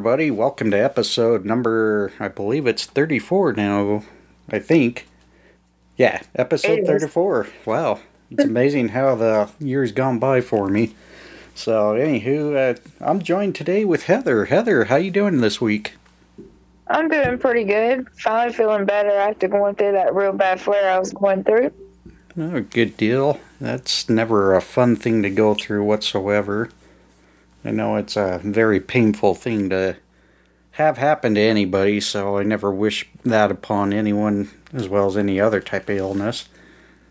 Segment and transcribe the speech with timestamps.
[0.00, 0.30] Everybody.
[0.30, 4.02] Welcome to episode number, I believe it's 34 now,
[4.48, 5.06] I think.
[5.98, 7.48] Yeah, episode 34.
[7.66, 8.00] Wow.
[8.30, 10.94] It's amazing how the year's gone by for me.
[11.54, 14.46] So, anywho, uh, I'm joined today with Heather.
[14.46, 15.96] Heather, how you doing this week?
[16.86, 18.08] I'm doing pretty good.
[18.20, 21.74] Finally feeling better after going through that real bad flare I was going through.
[22.38, 23.38] Oh, good deal.
[23.60, 26.70] That's never a fun thing to go through whatsoever.
[27.64, 29.96] I know it's a very painful thing to
[30.72, 35.40] have happen to anybody, so I never wish that upon anyone as well as any
[35.40, 36.48] other type of illness.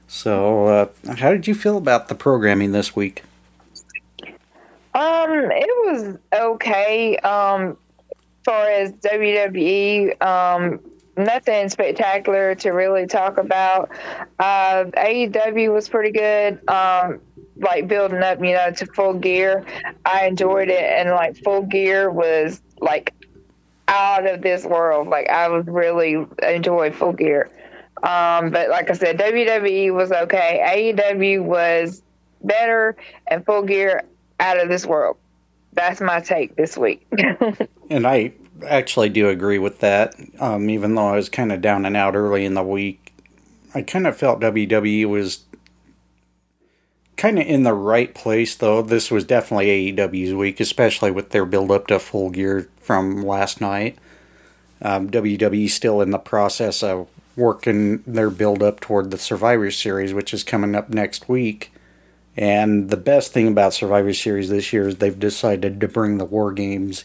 [0.07, 3.23] So, uh, how did you feel about the programming this week?
[4.95, 7.17] Um, it was okay.
[7.17, 7.77] Um,
[8.09, 10.79] as far as WWE, um,
[11.19, 13.89] nothing spectacular to really talk about.
[14.39, 16.67] Uh, AEW was pretty good.
[16.69, 17.21] Um,
[17.57, 19.65] like building up, you know, to full gear.
[20.05, 23.13] I enjoyed it, and like full gear was like
[23.87, 25.07] out of this world.
[25.07, 27.49] Like I was really enjoyed full gear.
[28.01, 30.93] Um, but like I said, WWE was okay.
[30.95, 32.01] AEW was
[32.41, 32.95] better,
[33.27, 34.03] and full gear
[34.39, 35.17] out of this world.
[35.73, 37.05] That's my take this week.
[37.89, 38.33] And I
[38.67, 40.15] actually do agree with that.
[40.39, 43.13] Um, even though I was kind of down and out early in the week,
[43.73, 45.45] I kind of felt WWE was
[47.17, 48.81] kind of in the right place, though.
[48.81, 53.61] This was definitely AEW's week, especially with their build up to full gear from last
[53.61, 53.97] night.
[54.81, 60.13] Um, WWE still in the process of working their build up toward the Survivor Series,
[60.13, 61.71] which is coming up next week.
[62.37, 66.25] And the best thing about Survivor Series this year is they've decided to bring the
[66.25, 67.03] War Games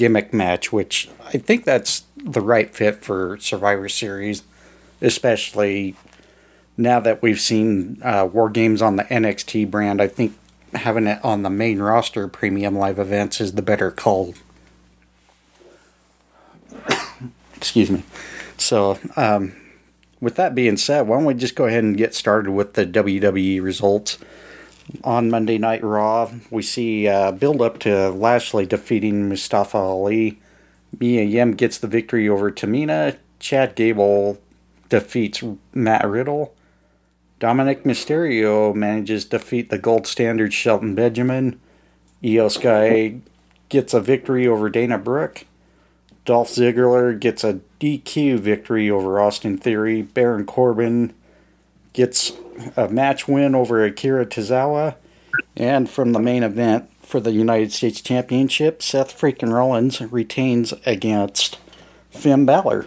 [0.00, 4.42] gimmick match, which I think that's the right fit for Survivor Series,
[5.02, 5.94] especially
[6.78, 10.00] now that we've seen uh, War Games on the NXT brand.
[10.00, 10.34] I think
[10.72, 14.32] having it on the main roster premium live events is the better call.
[17.54, 18.02] Excuse me.
[18.56, 19.54] So, um,
[20.18, 22.86] with that being said, why don't we just go ahead and get started with the
[22.86, 24.16] WWE results?
[25.04, 30.40] On Monday Night Raw, we see uh, build up to Lashley defeating Mustafa Ali.
[30.98, 33.16] Mia Yim gets the victory over Tamina.
[33.38, 34.38] Chad Gable
[34.88, 35.42] defeats
[35.72, 36.54] Matt Riddle.
[37.38, 41.58] Dominic Mysterio manages to defeat the gold standard Shelton Benjamin.
[42.22, 43.20] Iyo Sky
[43.70, 45.46] gets a victory over Dana Brooke.
[46.26, 50.02] Dolph Ziggler gets a DQ victory over Austin Theory.
[50.02, 51.14] Baron Corbin
[51.92, 52.32] gets
[52.76, 54.96] a match win over Akira Tozawa.
[55.56, 61.58] And from the main event for the United States Championship, Seth freaking Rollins retains against
[62.10, 62.86] Finn Balor.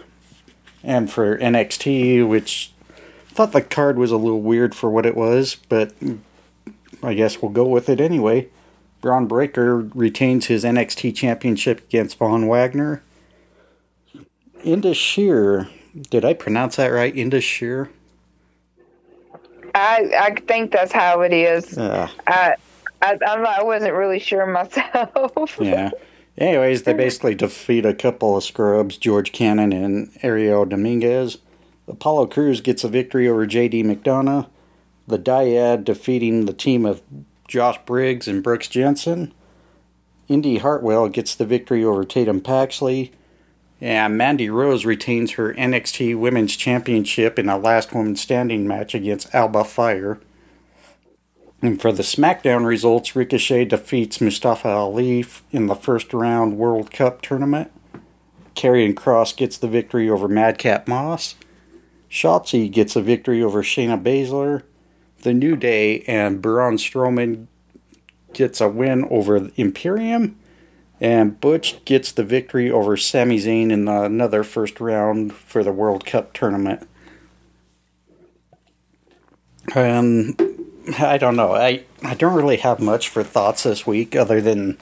[0.82, 2.72] And for NXT, which
[3.28, 5.92] thought the card was a little weird for what it was, but
[7.02, 8.48] I guess we'll go with it anyway.
[9.00, 13.02] Bron Breakker retains his NXT Championship against Von Wagner.
[14.62, 15.68] Indus Sher,
[16.10, 17.14] did I pronounce that right?
[17.14, 17.90] Indus Sher?
[19.74, 21.76] I I think that's how it is.
[21.76, 22.54] Uh, I,
[23.02, 25.56] I I wasn't really sure myself.
[25.60, 25.90] yeah.
[26.36, 31.38] Anyways, they basically defeat a couple of scrubs, George Cannon and Ariel Dominguez.
[31.86, 34.48] Apollo Crews gets a victory over JD McDonagh.
[35.06, 37.02] The Dyad defeating the team of
[37.46, 39.32] Josh Briggs and Brooks Jensen.
[40.26, 43.12] Indi Hartwell gets the victory over Tatum Paxley.
[43.80, 49.34] And Mandy Rose retains her NXT Women's Championship in a last woman standing match against
[49.34, 50.20] Alba Fyre.
[51.60, 57.22] And for the SmackDown results, Ricochet defeats Mustafa Ali in the first round World Cup
[57.22, 57.72] tournament.
[58.54, 61.34] Karrion Kross gets the victory over Madcap Moss.
[62.10, 64.62] Shotzi gets a victory over Shayna Baszler.
[65.22, 67.46] The New Day and Braun Strowman
[68.34, 70.38] gets a win over Imperium.
[71.00, 76.06] And Butch gets the victory over Sami Zayn in another first round for the World
[76.06, 76.88] Cup tournament.
[79.74, 80.36] Um,
[80.98, 81.54] I don't know.
[81.54, 84.78] I, I don't really have much for thoughts this week other than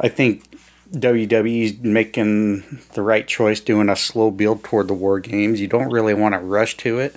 [0.00, 0.44] I think
[0.92, 5.60] WWE's making the right choice doing a slow build toward the War Games.
[5.60, 7.16] You don't really want to rush to it.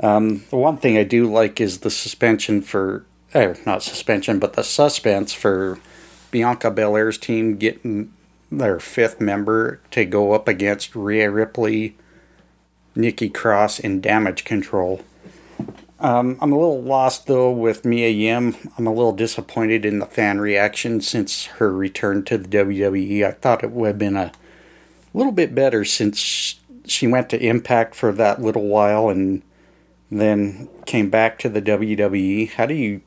[0.00, 3.04] Um, the one thing I do like is the suspension for,
[3.34, 5.78] er, not suspension, but the suspense for
[6.30, 8.12] Bianca Belair's team getting
[8.50, 11.96] their fifth member to go up against Rhea Ripley,
[12.94, 15.04] Nikki Cross, and Damage Control.
[16.00, 18.54] Um, I'm a little lost though with Mia Yim.
[18.76, 23.26] I'm a little disappointed in the fan reaction since her return to the WWE.
[23.26, 24.32] I thought it would have been a
[25.12, 29.42] little bit better since she went to Impact for that little while and
[30.10, 32.50] then came back to the WWE.
[32.50, 33.00] How do you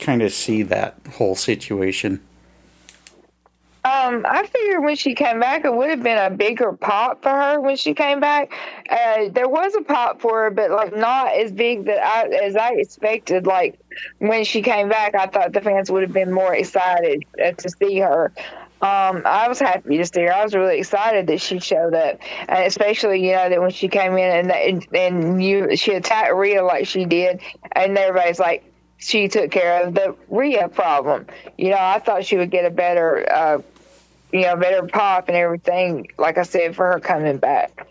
[0.00, 2.20] kind of see that whole situation?
[3.92, 7.28] Um, I figured when she came back, it would have been a bigger pop for
[7.28, 8.52] her when she came back.
[8.88, 12.56] Uh, there was a pop for her, but like not as big that I as
[12.56, 13.46] I expected.
[13.46, 13.78] Like
[14.18, 17.68] when she came back, I thought the fans would have been more excited uh, to
[17.68, 18.32] see her.
[18.80, 20.32] Um, I was happy to see her.
[20.32, 22.18] I was really excited that she showed up,
[22.48, 26.34] and especially you know that when she came in and and, and you she attacked
[26.34, 27.42] Rhea like she did,
[27.72, 28.64] and everybody's like,
[29.02, 31.26] she took care of the Rhea problem.
[31.58, 33.58] You know, I thought she would get a better, uh,
[34.32, 36.08] you know, better pop and everything.
[36.18, 37.86] Like I said, for her coming back.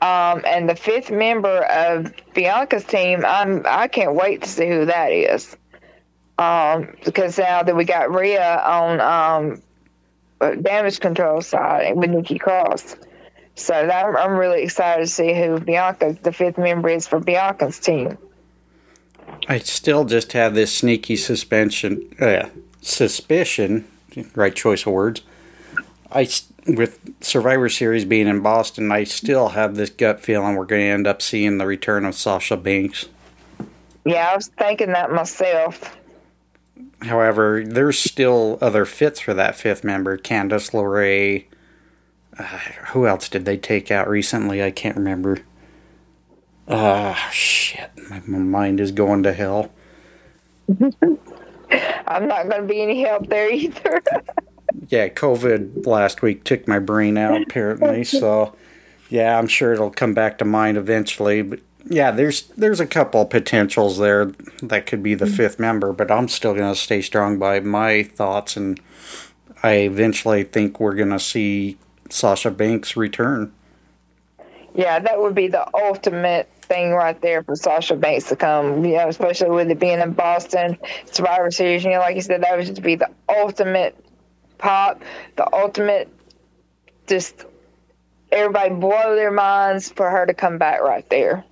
[0.00, 4.84] Um, and the fifth member of Bianca's team, I'm I can't wait to see who
[4.86, 5.56] that is.
[6.38, 12.94] Um, because now that we got Rhea on um, damage control side with Nikki Cross,
[13.56, 17.80] so that, I'm really excited to see who Bianca, the fifth member, is for Bianca's
[17.80, 18.16] team.
[19.48, 22.50] I still just have this sneaky suspension, uh,
[22.82, 23.88] suspicion,
[24.36, 25.22] right choice of words.
[26.10, 26.28] I
[26.66, 30.88] with Survivor Series being in Boston, I still have this gut feeling we're going to
[30.88, 33.06] end up seeing the return of Sasha Banks.
[34.04, 35.96] Yeah, I was thinking that myself.
[37.02, 41.44] However, there's still other fits for that fifth member, Candice LeRae.
[42.38, 42.58] Uh,
[42.88, 44.62] who else did they take out recently?
[44.62, 45.38] I can't remember.
[46.68, 47.90] Ah, shit.
[48.10, 49.72] My, my mind is going to hell.
[52.06, 54.02] I'm not going to be any help there either.
[54.88, 58.04] yeah, COVID last week took my brain out, apparently.
[58.18, 58.56] So,
[59.08, 61.42] yeah, I'm sure it'll come back to mind eventually.
[61.42, 64.32] But yeah, there's there's a couple potentials there
[64.62, 65.34] that could be the mm-hmm.
[65.34, 68.80] fifth member, but I'm still going to stay strong by my thoughts, and
[69.62, 71.78] I eventually think we're going to see
[72.10, 73.52] Sasha Banks return.
[74.74, 78.96] Yeah, that would be the ultimate thing right there for Sasha Banks to come, you
[78.96, 82.56] know, especially with it being in Boston, Survivor Series, you know, like you said, that
[82.56, 83.96] would just be the ultimate
[84.58, 85.02] pop,
[85.36, 86.08] the ultimate
[87.06, 87.46] just
[88.30, 91.44] everybody blow their minds for her to come back right there.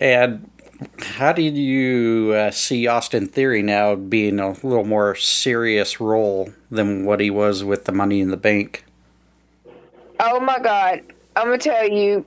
[0.00, 0.50] And
[0.98, 7.04] how did you uh, see Austin Theory now being a little more serious role than
[7.04, 8.84] what he was with the Money in the Bank?
[10.18, 11.02] Oh my God.
[11.36, 12.24] I'm to tell you,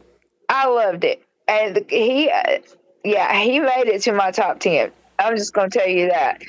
[0.49, 2.59] I loved it and he, uh,
[3.03, 4.91] yeah, he made it to my top ten.
[5.19, 6.41] I'm just gonna tell you that.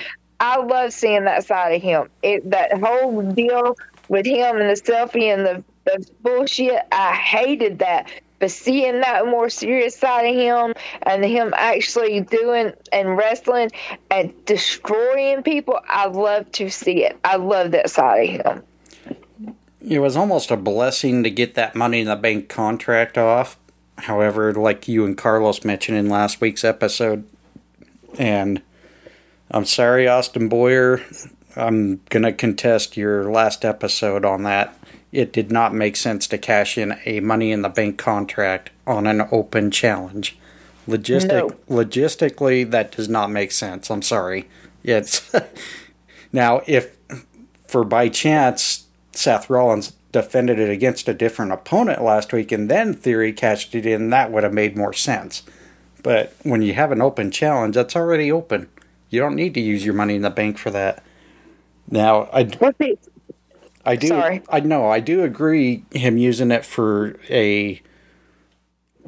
[0.44, 2.08] I love seeing that side of him.
[2.22, 3.76] It, that whole deal
[4.08, 8.10] with him and the selfie and the, the bullshit, I hated that.
[8.38, 13.70] But seeing that more serious side of him and him actually doing and wrestling
[14.10, 17.18] and destroying people, I love to see it.
[17.24, 19.56] I love that side of him.
[19.86, 23.58] It was almost a blessing to get that money in the bank contract off
[23.98, 27.24] However, like you and Carlos mentioned in last week's episode,
[28.18, 28.60] and
[29.50, 31.02] I'm sorry, Austin Boyer,
[31.56, 34.76] I'm going to contest your last episode on that.
[35.12, 39.06] It did not make sense to cash in a money in the bank contract on
[39.06, 40.36] an open challenge.
[40.88, 41.28] Logistic,
[41.68, 41.84] no.
[41.84, 43.90] Logistically, that does not make sense.
[43.90, 44.48] I'm sorry.
[44.82, 45.32] It's
[46.32, 46.96] now if
[47.66, 52.92] for by chance Seth Rollins defended it against a different opponent last week and then
[52.92, 55.42] Theory cashed it in, that would have made more sense.
[56.02, 58.68] But when you have an open challenge, that's already open.
[59.10, 61.02] You don't need to use your money in the bank for that.
[61.90, 62.48] Now, I,
[63.84, 64.08] I do.
[64.08, 64.42] Sorry.
[64.48, 64.88] I know.
[64.88, 67.80] I do agree him using it for a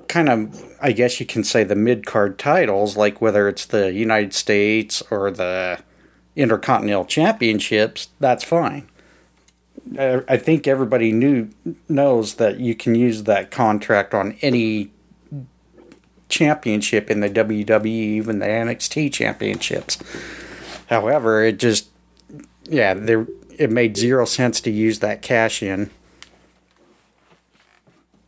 [0.09, 3.93] kind of, I guess you can say, the mid card titles, like whether it's the
[3.93, 5.81] United States or the
[6.37, 8.09] Intercontinental Championships.
[8.21, 8.89] That's fine.
[9.99, 11.51] I think everybody knew
[11.89, 14.91] knows that you can use that contract on any
[16.29, 19.99] championship in the WWE, even the NXT championships.
[20.89, 21.89] However, it just
[22.69, 23.27] yeah, there
[23.59, 25.91] it made zero sense to use that cash in.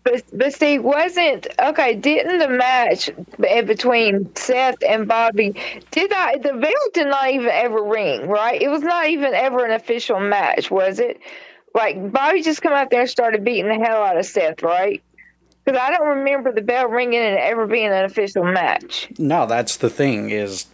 [0.05, 1.95] But but see, wasn't okay?
[1.95, 5.55] Didn't the match between Seth and Bobby
[5.91, 8.61] did I the belt did not even ever ring right?
[8.61, 11.21] It was not even ever an official match, was it?
[11.75, 15.03] Like Bobby just come out there and started beating the hell out of Seth, right?
[15.69, 19.13] Because I don't remember the bell ringing and ever being an official match.
[19.19, 20.65] No, that's the thing is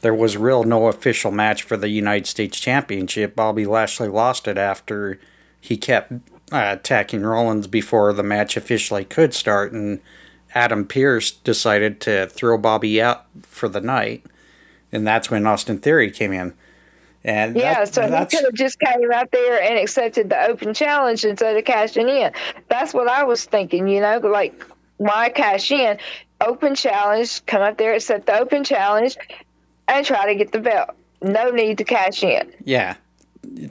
[0.00, 3.34] there was real no official match for the United States Championship.
[3.34, 5.18] Bobby Lashley lost it after
[5.60, 6.12] he kept
[6.52, 9.98] uh, attacking Rollins before the match officially could start, and
[10.54, 14.24] Adam Pearce decided to throw Bobby out for the night,
[14.92, 16.54] and that's when Austin Theory came in.
[17.24, 20.74] And yeah, that, so he could have just came out there and accepted the open
[20.74, 22.32] challenge instead of cashing in.
[22.68, 24.62] That's what I was thinking, you know, like
[24.98, 25.98] why cash in?
[26.40, 29.16] Open challenge, come up there, accept the open challenge,
[29.88, 30.90] and try to get the belt.
[31.22, 32.52] No need to cash in.
[32.62, 32.96] Yeah.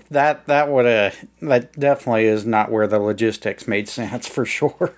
[0.10, 4.96] that that would have that definitely is not where the logistics made sense for sure.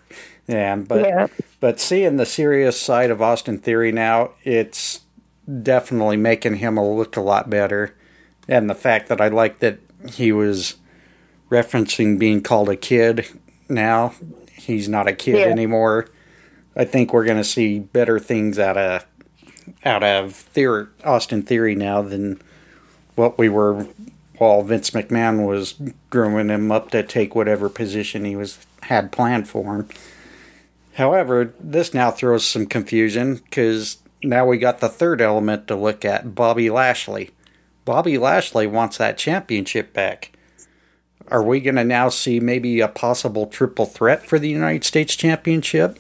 [0.48, 1.28] And but yeah.
[1.60, 5.02] but seeing the serious side of Austin Theory now, it's
[5.62, 7.96] definitely making him look a lot better.
[8.48, 10.76] And the fact that I like that he was
[11.50, 13.28] referencing being called a kid
[13.70, 14.14] now.
[14.52, 15.46] He's not a kid yeah.
[15.46, 16.08] anymore.
[16.76, 19.06] I think we're going to see better things out of
[19.84, 22.40] out of theory, Austin Theory now than
[23.16, 23.88] what we were
[24.38, 25.76] while Vince McMahon was
[26.10, 29.90] grooming him up to take whatever position he was had planned for him.
[30.96, 36.06] However, this now throws some confusion because now we got the third element to look
[36.06, 37.32] at Bobby Lashley.
[37.86, 40.32] Bobby Lashley wants that championship back.
[41.30, 45.16] Are we going to now see maybe a possible triple threat for the United States
[45.16, 46.00] Championship?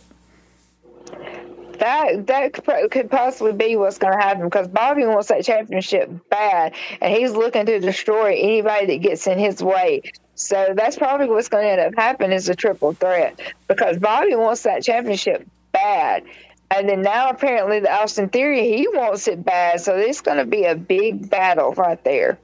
[1.79, 6.73] That that could possibly be what's going to happen because Bobby wants that championship bad,
[7.01, 10.03] and he's looking to destroy anybody that gets in his way.
[10.35, 14.35] So that's probably what's going to end up happening is a triple threat because Bobby
[14.35, 16.23] wants that championship bad.
[16.71, 20.45] And then now apparently the Austin Theory he wants it bad, so it's going to
[20.45, 22.39] be a big battle right there.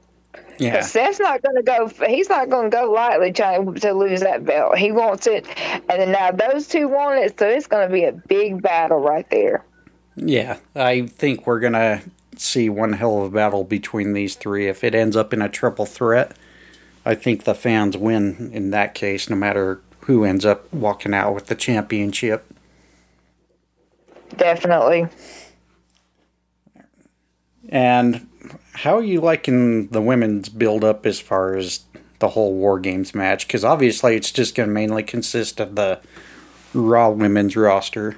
[0.58, 1.88] Yeah, Seth's not going to go.
[2.06, 4.78] He's not going to go lightly trying to lose that belt.
[4.78, 5.46] He wants it,
[5.88, 9.00] and then now those two want it, so it's going to be a big battle
[9.00, 9.64] right there.
[10.14, 12.02] Yeah, I think we're going to
[12.36, 14.68] see one hell of a battle between these three.
[14.68, 16.36] If it ends up in a triple threat,
[17.04, 21.34] I think the fans win in that case, no matter who ends up walking out
[21.34, 22.44] with the championship.
[24.36, 25.08] Definitely.
[27.68, 28.28] And
[28.74, 31.80] how are you liking the women's build up as far as
[32.18, 33.46] the whole War Games match?
[33.46, 36.00] Because obviously it's just going to mainly consist of the
[36.74, 38.16] Raw women's roster.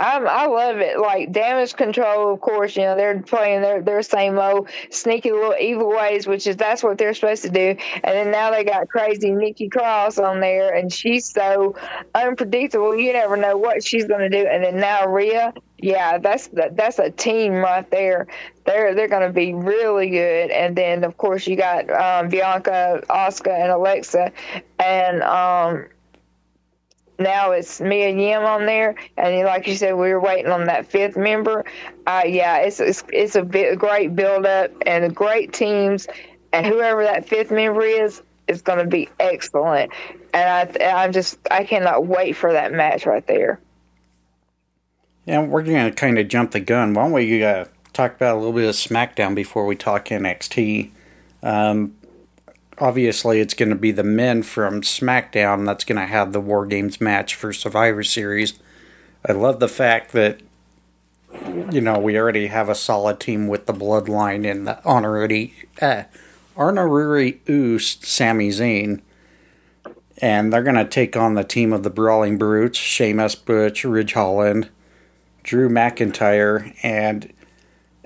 [0.00, 0.98] I'm, I love it.
[0.98, 5.54] Like damage control, of course, you know they're playing their their same old sneaky little
[5.60, 7.76] evil ways, which is that's what they're supposed to do.
[8.02, 11.76] And then now they got crazy Nikki Cross on there, and she's so
[12.14, 12.96] unpredictable.
[12.96, 14.48] You never know what she's going to do.
[14.48, 18.26] And then now Rhea, yeah, that's that's a team right there.
[18.64, 20.50] They're they're going to be really good.
[20.50, 24.32] And then of course you got um, Bianca, Asuka, and Alexa,
[24.78, 25.86] and um
[27.20, 30.86] now it's Mia Yim on there, and like you said, we were waiting on that
[30.86, 31.64] fifth member.
[32.06, 36.08] Uh, yeah, it's it's, it's a bit, great build up and great teams,
[36.52, 39.92] and whoever that fifth member is is going to be excellent.
[40.32, 43.60] And I I'm just I cannot wait for that match right there.
[45.26, 46.94] Yeah, we're going to kind of jump the gun.
[46.94, 50.90] Why don't we uh, talk about a little bit of SmackDown before we talk NXT?
[51.42, 51.94] Um,
[52.80, 56.66] obviously it's going to be the men from SmackDown that's going to have the War
[56.66, 58.58] Games match for Survivor Series.
[59.26, 60.40] I love the fact that
[61.70, 66.04] you know we already have a solid team with the Bloodline and the honorary uh,
[66.56, 69.00] honorary Uce, Sami Zayn,
[70.18, 74.14] and they're going to take on the team of the Brawling Brutes, Sheamus, Butch, Ridge
[74.14, 74.70] Holland,
[75.42, 77.32] Drew McIntyre, and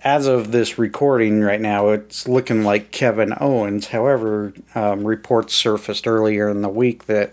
[0.05, 3.89] as of this recording right now, it's looking like Kevin Owens.
[3.89, 7.33] However, um, reports surfaced earlier in the week that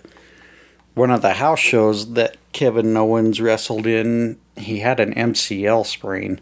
[0.94, 6.40] one of the house shows that Kevin Owens wrestled in, he had an MCL sprain,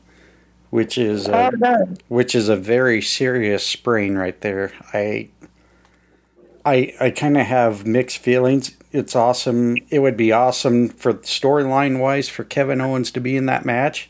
[0.70, 4.72] which is a, oh, which is a very serious sprain right there.
[4.94, 5.30] I
[6.64, 8.78] I I kind of have mixed feelings.
[8.92, 9.78] It's awesome.
[9.90, 14.10] It would be awesome for storyline wise for Kevin Owens to be in that match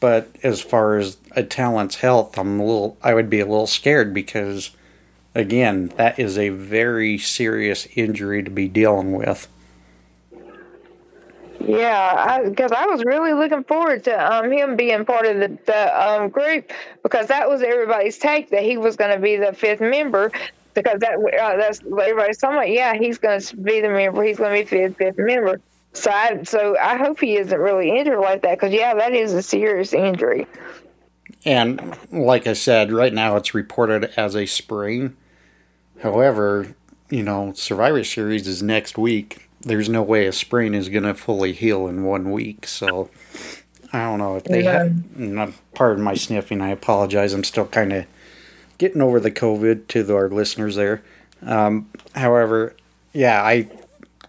[0.00, 2.96] but as far as a talent's health, I'm a little.
[3.02, 4.70] I would be a little scared because,
[5.34, 9.48] again, that is a very serious injury to be dealing with.
[11.60, 15.58] Yeah, because I, I, was really looking forward to um, him being part of the,
[15.66, 16.72] the um, group
[17.02, 20.32] because that was everybody's take that he was going to be the fifth member
[20.74, 22.70] because that uh, that's everybody's talking about.
[22.70, 24.22] Yeah, he's going to be the member.
[24.22, 25.60] He's going to be fifth fifth member.
[25.92, 29.34] So I, so I hope he isn't really injured like that because yeah, that is
[29.34, 30.46] a serious injury.
[31.44, 35.16] And like I said, right now it's reported as a sprain.
[36.02, 36.74] However,
[37.08, 39.48] you know, Survivor Series is next week.
[39.60, 42.66] There's no way a sprain is going to fully heal in one week.
[42.66, 43.10] So
[43.92, 44.84] I don't know if they yeah.
[44.84, 45.16] have.
[45.18, 46.60] Not pardon my sniffing.
[46.60, 47.32] I apologize.
[47.32, 48.06] I'm still kind of
[48.78, 51.02] getting over the COVID to our listeners there.
[51.42, 52.74] Um, however,
[53.12, 53.68] yeah, I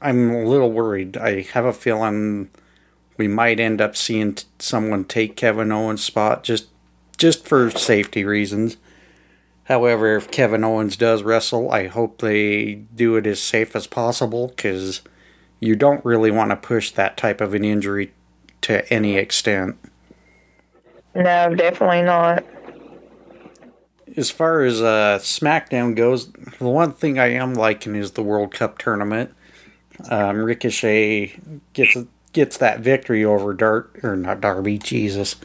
[0.01, 1.17] I'm a little worried.
[1.17, 2.49] I have a feeling
[3.17, 6.67] we might end up seeing someone take Kevin Owens' spot just
[7.21, 8.77] just for safety reasons.
[9.65, 14.47] However, if Kevin Owens does wrestle, I hope they do it as safe as possible
[14.47, 15.01] because
[15.59, 18.11] you don't really want to push that type of an injury
[18.61, 19.77] to any extent.
[21.13, 22.43] No, definitely not.
[24.17, 28.51] as far as uh, SmackDown goes, the one thing I am liking is the World
[28.51, 29.31] Cup tournament.
[30.09, 31.39] Um, Ricochet
[31.73, 31.95] gets
[32.33, 35.35] gets that victory over Dart or not Darby, Jesus,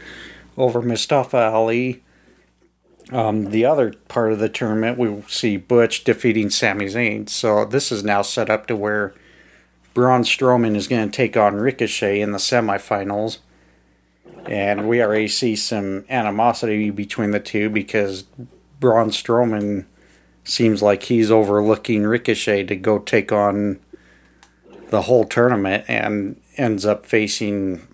[0.56, 2.02] over Mustafa Ali.
[3.12, 7.28] Um, the other part of the tournament, we see Butch defeating Sami Zayn.
[7.28, 9.14] So this is now set up to where
[9.94, 13.38] Braun Strowman is going to take on Ricochet in the semifinals.
[14.44, 18.24] And we already see some animosity between the two because
[18.80, 19.86] Braun Strowman
[20.44, 23.80] seems like he's overlooking Ricochet to go take on
[24.90, 27.86] the whole tournament and ends up facing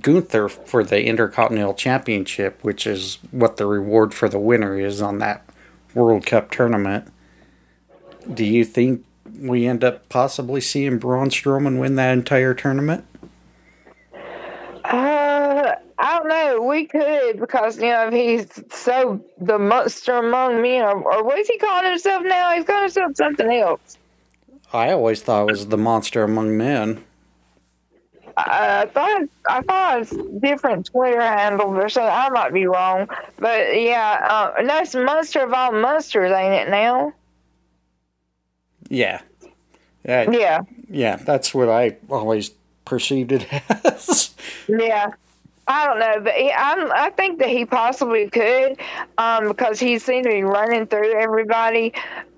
[0.00, 5.18] Gunther for the Intercontinental Championship, which is what the reward for the winner is on
[5.18, 5.48] that
[5.94, 7.12] World Cup tournament.
[8.32, 9.04] Do you think
[9.38, 13.04] we end up possibly seeing Braun Strowman win that entire tournament?
[14.84, 16.62] Uh, I don't know.
[16.62, 21.48] We could because you know he's so the monster among men, or, or what is
[21.48, 22.52] he calling himself now?
[22.54, 23.98] He's calling himself something else.
[24.72, 27.04] I always thought it was the monster among men.
[28.36, 32.12] I thought I thought it's different Twitter handles or something.
[32.12, 37.12] I might be wrong, but yeah, uh, it's monster of all monsters, ain't it now?
[38.88, 39.22] Yeah.
[40.06, 40.62] Yeah.
[40.88, 42.50] Yeah, that's what I always
[42.84, 43.46] perceived it
[43.84, 44.34] as.
[44.68, 45.12] Yeah.
[45.68, 48.78] I don't know, but he, I'm, I think that he possibly could,
[49.18, 51.92] um, because he seemed to be running through everybody.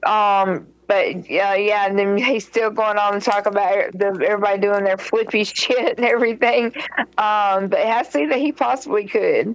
[0.04, 4.58] Um, but yeah, yeah, and then he's still going on and talk about the, everybody
[4.58, 6.72] doing their flippy shit and everything.
[7.18, 9.54] Um, but I see that he possibly could.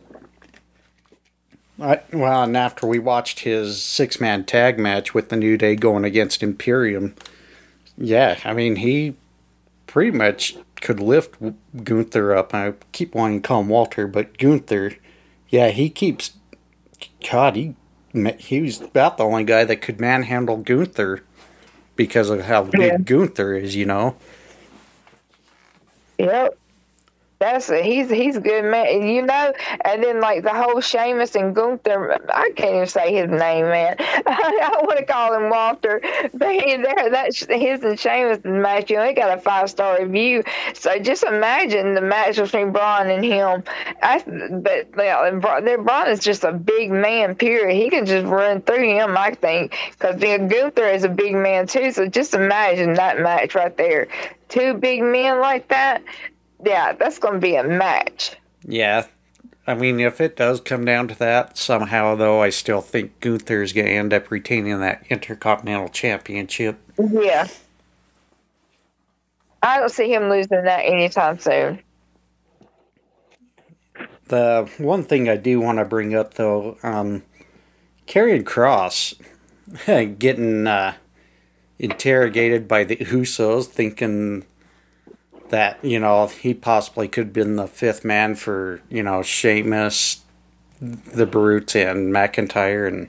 [1.81, 5.75] I, well, and after we watched his six man tag match with the New Day
[5.75, 7.15] going against Imperium,
[7.97, 9.15] yeah, I mean, he
[9.87, 11.35] pretty much could lift
[11.83, 12.53] Gunther up.
[12.53, 14.97] I keep wanting to call him Walter, but Gunther,
[15.49, 16.33] yeah, he keeps.
[17.29, 17.75] God, he
[18.39, 21.23] he was about the only guy that could manhandle Gunther
[21.95, 23.05] because of how big.
[23.05, 24.15] Gunther is, you know.
[26.17, 26.57] Yep.
[27.43, 29.53] That's he's he's good man, you know.
[29.83, 33.97] And then like the whole Sheamus and Gunther, I can't even say his name, man.
[33.99, 36.01] I, want to call him Walter,
[36.33, 39.99] but he, there that his and Sheamus match, you know, he got a five star
[39.99, 40.43] review.
[40.73, 43.63] So just imagine the match between Braun and him.
[44.01, 47.35] I, but yeah, Braun is just a big man.
[47.35, 47.75] Period.
[47.75, 49.17] He can just run through him.
[49.17, 51.91] I think because Gunther is a big man too.
[51.91, 54.07] So just imagine that match right there
[54.53, 56.03] two big men like that,
[56.65, 58.35] yeah, that's going to be a match.
[58.65, 59.07] Yeah.
[59.65, 63.61] I mean, if it does come down to that, somehow, though, I still think Gunther
[63.61, 66.79] is going to end up retaining that Intercontinental Championship.
[66.97, 67.47] Yeah.
[69.61, 71.79] I don't see him losing that anytime soon.
[74.27, 77.23] The one thing I do want to bring up, though, um,
[78.05, 79.13] Karrion Kross
[80.19, 80.95] getting uh,
[81.79, 84.45] interrogated by the Usos, thinking
[85.49, 90.21] that you know he possibly could have been the fifth man for you know Sheamus,
[90.81, 93.07] the Brutes, and McIntyre, and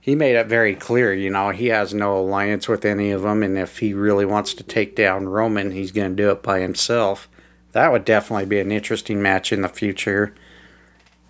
[0.00, 1.14] he made it very clear.
[1.14, 4.54] You know he has no alliance with any of them, and if he really wants
[4.54, 7.28] to take down Roman, he's going to do it by himself.
[7.72, 10.34] That would definitely be an interesting match in the future.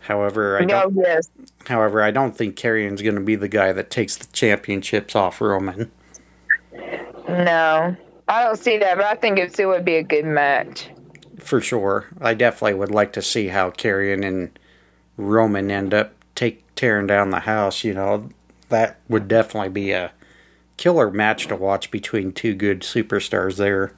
[0.00, 0.96] However, I don't.
[0.96, 1.28] yes.
[1.66, 5.40] However, I don't think Karrion's going to be the guy that takes the championships off
[5.40, 5.90] Roman.
[7.28, 7.94] No.
[8.28, 10.90] I don't see that, but I think it still would be a good match.
[11.38, 12.06] For sure.
[12.20, 14.58] I definitely would like to see how Karrion and
[15.16, 18.28] Roman end up take tearing down the house, you know.
[18.68, 20.12] That would definitely be a
[20.76, 23.94] killer match to watch between two good superstars there.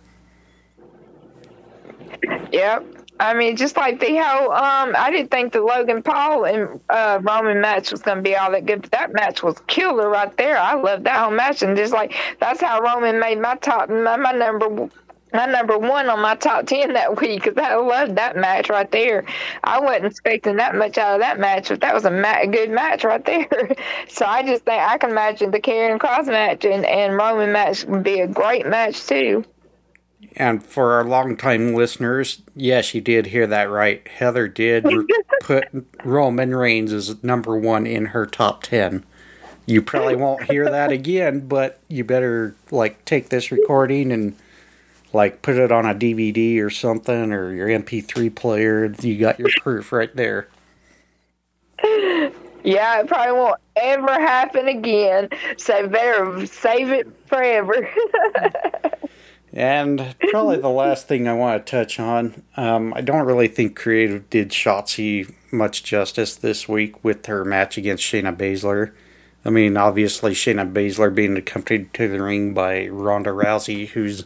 [2.52, 2.99] Yep.
[3.20, 7.20] I mean, just like the whole, um, I didn't think the Logan Paul and uh,
[7.22, 10.34] Roman match was going to be all that good, but that match was killer right
[10.38, 10.56] there.
[10.56, 14.16] I loved that whole match, and just like that's how Roman made my top, my,
[14.16, 14.88] my number
[15.34, 18.90] my number one on my top ten that week because I loved that match right
[18.90, 19.26] there.
[19.64, 22.70] I wasn't expecting that much out of that match, but that was a, ma- good
[22.70, 23.46] match right there.
[24.08, 27.84] so I just think I can imagine the Karrion Kross match and, and Roman match
[27.84, 29.44] would be a great match too.
[30.36, 34.06] And for our longtime listeners, yes, you did hear that right.
[34.06, 34.86] Heather did
[35.42, 35.68] put
[36.04, 39.04] Roman Reigns as number one in her top 10.
[39.66, 44.34] You probably won't hear that again, but you better like take this recording and
[45.12, 48.92] like put it on a DVD or something or your MP3 player.
[49.00, 50.48] You got your proof right there.
[52.62, 55.28] Yeah, it probably won't ever happen again.
[55.56, 57.88] So better save it forever.
[59.52, 63.76] And probably the last thing I want to touch on, um, I don't really think
[63.76, 68.92] Creative did Shotzi much justice this week with her match against Shayna Baszler.
[69.44, 74.24] I mean, obviously, Shayna Baszler being accompanied to the ring by Ronda Rousey, who's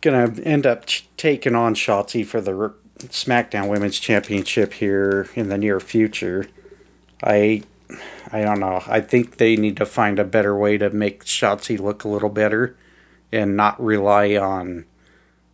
[0.00, 5.80] to end up taking on Shotzi for the SmackDown Women's Championship here in the near
[5.80, 6.46] future.
[7.22, 7.62] I
[8.32, 8.82] I don't know.
[8.86, 12.28] I think they need to find a better way to make Shotzi look a little
[12.28, 12.76] better
[13.36, 14.84] and not rely on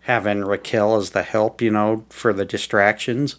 [0.00, 3.36] having Raquel as the help, you know, for the distractions.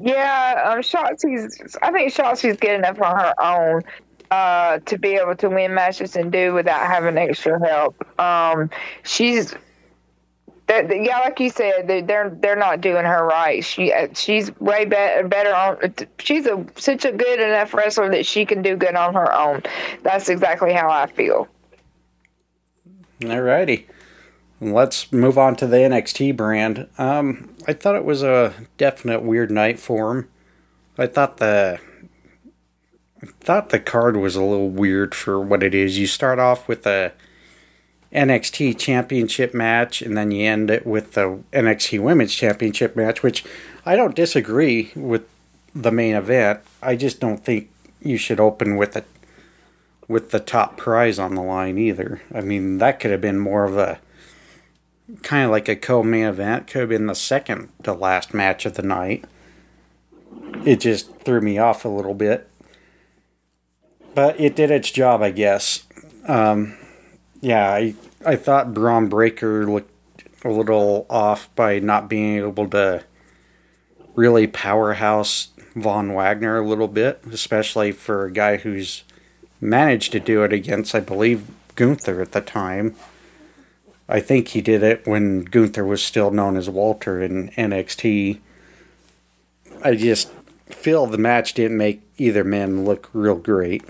[0.00, 1.76] Yeah, um, Shotzi's.
[1.82, 3.82] I think Shotzi's good enough on her own
[4.30, 7.96] uh, to be able to win matches and do without having extra help.
[8.20, 8.70] Um,
[9.02, 9.54] she's
[10.68, 13.64] yeah, like you said, they're they're not doing her right.
[13.64, 15.94] She uh, she's way better better on.
[16.18, 19.62] She's a such a good enough wrestler that she can do good on her own.
[20.02, 21.48] That's exactly how I feel.
[23.20, 23.86] Alrighty,
[24.60, 26.88] let's move on to the NXT brand.
[26.98, 30.28] Um, I thought it was a definite weird night for him.
[30.96, 31.80] I thought the
[33.20, 35.98] I thought the card was a little weird for what it is.
[35.98, 37.12] You start off with a
[38.12, 43.44] NXT Championship match, and then you end it with the NXT Women's Championship match, which
[43.84, 45.28] I don't disagree with
[45.74, 46.60] the main event.
[46.80, 49.04] I just don't think you should open with a
[50.08, 52.22] with the top prize on the line either.
[52.34, 54.00] I mean, that could have been more of a
[55.22, 56.66] kind of like a co-main event.
[56.66, 59.24] Could have been the second to last match of the night.
[60.64, 62.48] It just threw me off a little bit,
[64.14, 65.84] but it did its job, I guess.
[66.26, 66.76] Um,
[67.40, 67.94] yeah, I
[68.24, 69.92] I thought Bron Breakker looked
[70.44, 73.04] a little off by not being able to
[74.14, 79.04] really powerhouse Von Wagner a little bit, especially for a guy who's
[79.60, 82.94] managed to do it against, I believe, Gunther at the time.
[84.08, 88.40] I think he did it when Gunther was still known as Walter in NXT.
[89.84, 90.30] I just
[90.66, 93.84] feel the match didn't make either man look real great.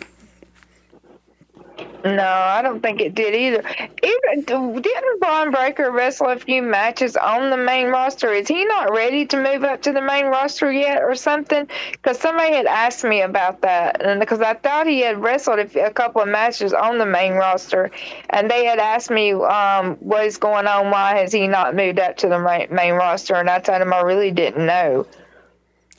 [2.04, 3.64] No, I don't think it did either.
[4.02, 8.32] Even didn't Bron Breakker wrestle a few matches on the main roster?
[8.32, 11.68] Is he not ready to move up to the main roster yet, or something?
[11.92, 15.90] Because somebody had asked me about that, and because I thought he had wrestled a,
[15.90, 17.90] couple of matches on the main roster,
[18.30, 20.90] and they had asked me um, what is going on.
[20.90, 23.34] Why has he not moved up to the main, main roster?
[23.34, 25.06] And I told him I really didn't know.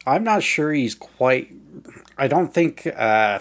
[0.07, 1.51] I'm not sure he's quite.
[2.17, 2.87] I don't think.
[2.87, 3.39] Uh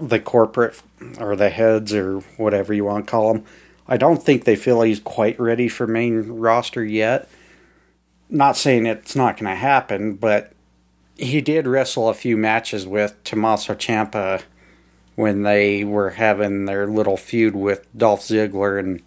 [0.00, 0.80] the corporate
[1.18, 3.44] or the heads or whatever you want to call them.
[3.86, 7.28] I don't think they feel he's quite ready for main roster yet.
[8.28, 10.52] Not saying it's not going to happen, but
[11.16, 14.42] he did wrestle a few matches with Tommaso Ciampa
[15.16, 19.02] when they were having their little feud with Dolph Ziggler and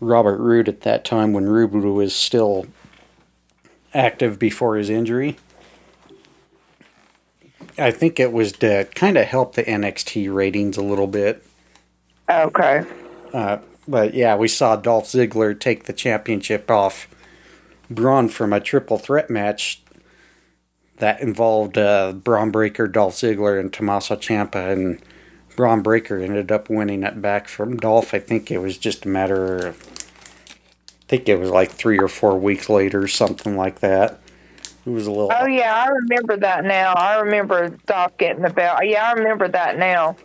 [0.00, 2.66] Robert Roode at that time when Roode was still
[3.92, 5.36] active before his injury.
[7.78, 11.44] I think it was to kind of help the NXT ratings a little bit.
[12.28, 12.84] Okay.
[13.32, 17.08] Uh, but yeah, we saw Dolph Ziggler take the championship off
[17.90, 19.82] Bron from a triple threat match
[20.98, 25.00] that involved uh, Bron Breakker, Dolph Ziggler, and Tommaso Ciampa, and
[25.56, 28.12] Bron Breakker ended up winning it back from Dolph.
[28.12, 32.08] I think it was just a matter of, I think it was like three or
[32.08, 34.20] four weeks later, something like that.
[34.88, 35.30] It was a little.
[35.30, 36.94] Oh yeah, I remember that now.
[36.94, 38.80] I remember Doc getting the belt.
[38.84, 40.16] Yeah, I remember that now.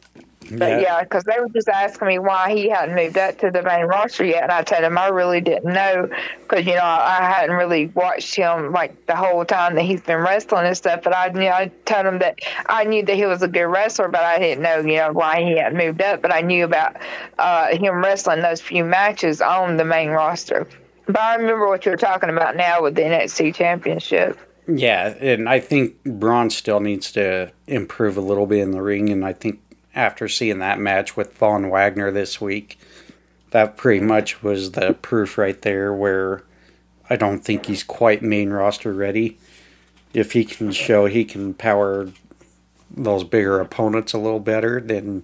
[0.52, 3.52] But yeah, because yeah, they were just asking me why he hadn't moved up to
[3.52, 6.82] the main roster yet, and I told him I really didn't know because you know
[6.82, 11.02] I hadn't really watched him like the whole time that he's been wrestling and stuff.
[11.04, 13.65] But I, you know, I told him that I knew that he was a good
[13.65, 16.21] wrestler, but I didn't know you know why he hadn't moved up.
[16.21, 16.95] But I knew about
[17.38, 20.67] uh, him wrestling those few matches on the main roster.
[21.06, 24.39] But I remember what you're talking about now with the NXT Championship.
[24.67, 29.10] Yeah, and I think Bron still needs to improve a little bit in the ring,
[29.10, 29.60] and I think
[29.93, 32.80] after seeing that match with Von Wagner this week,
[33.52, 36.43] that pretty much was the proof right there where
[37.10, 39.38] I don't think he's quite main roster ready.
[40.13, 42.12] If he can show he can power
[42.89, 45.23] those bigger opponents a little better, then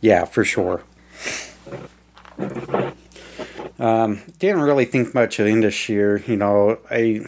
[0.00, 0.82] yeah, for sure.
[3.78, 6.22] Um, didn't really think much of Indus Sher.
[6.26, 7.26] You know, I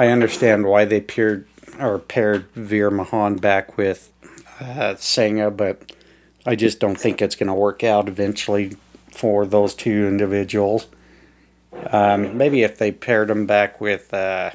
[0.00, 1.46] I understand why they paired
[1.78, 4.10] or paired Veer Mahaan back with
[4.58, 5.92] uh, Sangha, but
[6.46, 8.78] I just don't think it's going to work out eventually
[9.12, 10.86] for those two individuals.
[11.90, 14.52] Um, maybe if they paired them back with, uh,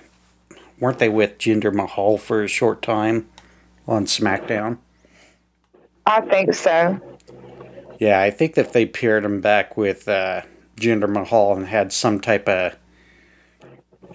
[0.80, 3.30] weren't they with Jinder Mahal for a short time
[3.88, 4.80] on SmackDown?
[6.08, 7.00] I think so.
[8.00, 10.42] Yeah, I think if they paired him back with uh,
[10.78, 12.76] Jinder Mahal and had some type of,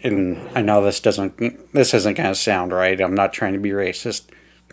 [0.02, 3.00] and I know this doesn't, this isn't going to sound right.
[3.00, 4.28] I'm not trying to be racist.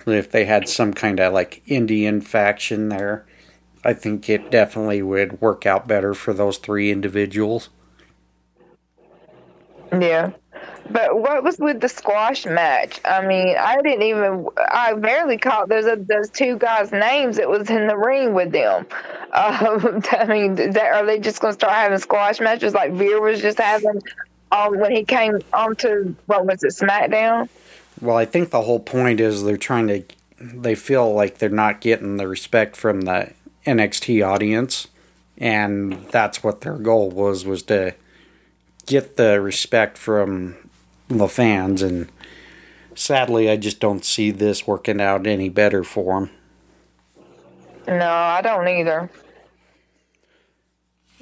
[0.06, 3.26] But if they had some kind of like Indian faction there,
[3.84, 7.70] I think it definitely would work out better for those three individuals.
[9.92, 10.32] Yeah.
[10.90, 13.02] But what was with the squash match?
[13.04, 17.70] I mean, I didn't even, I barely caught those those two guys' names that was
[17.70, 18.86] in the ring with them.
[19.28, 23.22] Um, I mean, that, are they just going to start having squash matches like Veer
[23.22, 24.02] was just having
[24.52, 27.50] um, when he came onto, what was it, SmackDown?
[28.02, 30.04] Well, I think the whole point is they're trying to,
[30.40, 33.34] they feel like they're not getting the respect from the
[33.66, 34.88] NXT audience.
[35.38, 37.94] And that's what their goal was, was to
[38.88, 40.56] get the respect from
[41.08, 42.10] the fans, and
[42.96, 46.30] sadly, I just don't see this working out any better for them.
[47.88, 49.10] No, I don't either.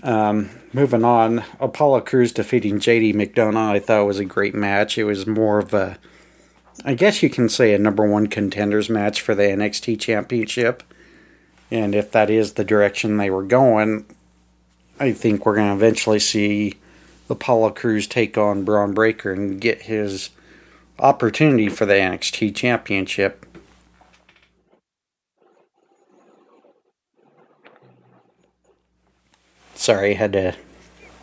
[0.05, 4.99] Um, moving on, Apollo Crews defeating JD McDonagh, I thought was a great match.
[4.99, 5.97] It was more of a,
[6.85, 10.83] I guess you can say, a number one contenders match for the NXT Championship.
[11.71, 14.05] And if that is the direction they were going,
[14.99, 16.75] I think we're going to eventually see
[17.27, 20.29] Apollo Crews take on Bron Breakker and get his
[20.99, 23.44] opportunity for the NXT Championship.
[29.85, 30.55] Sorry, I had to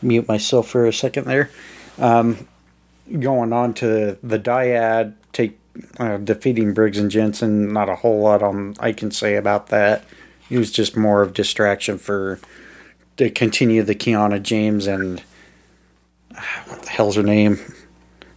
[0.01, 1.51] mute myself for a second there.
[1.99, 2.47] Um,
[3.19, 5.59] going on to the dyad, take
[5.99, 7.73] uh, defeating Briggs and Jensen.
[7.73, 10.05] Not a whole lot on I can say about that.
[10.49, 12.39] It was just more of distraction for
[13.17, 15.25] to continue the Kiana James and
[16.67, 17.59] what the hell's her name?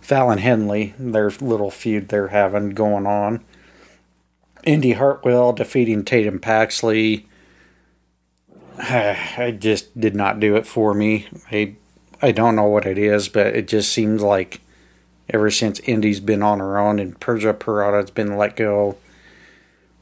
[0.02, 3.46] Fallon Henley, their little feud they're having going on.
[4.64, 7.28] Indi Hartwell defeating Tatum Paxley.
[8.80, 11.28] I just did not do it for me.
[11.52, 11.76] I
[12.22, 14.62] I don't know what it is, but it just seems like
[15.30, 18.98] ever since Indi's been on her own and Persia Pirotta's been let go,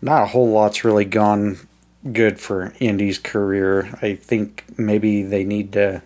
[0.01, 1.57] not a whole lot's really gone
[2.11, 3.97] good for Indi's career.
[4.01, 6.01] I think maybe they need to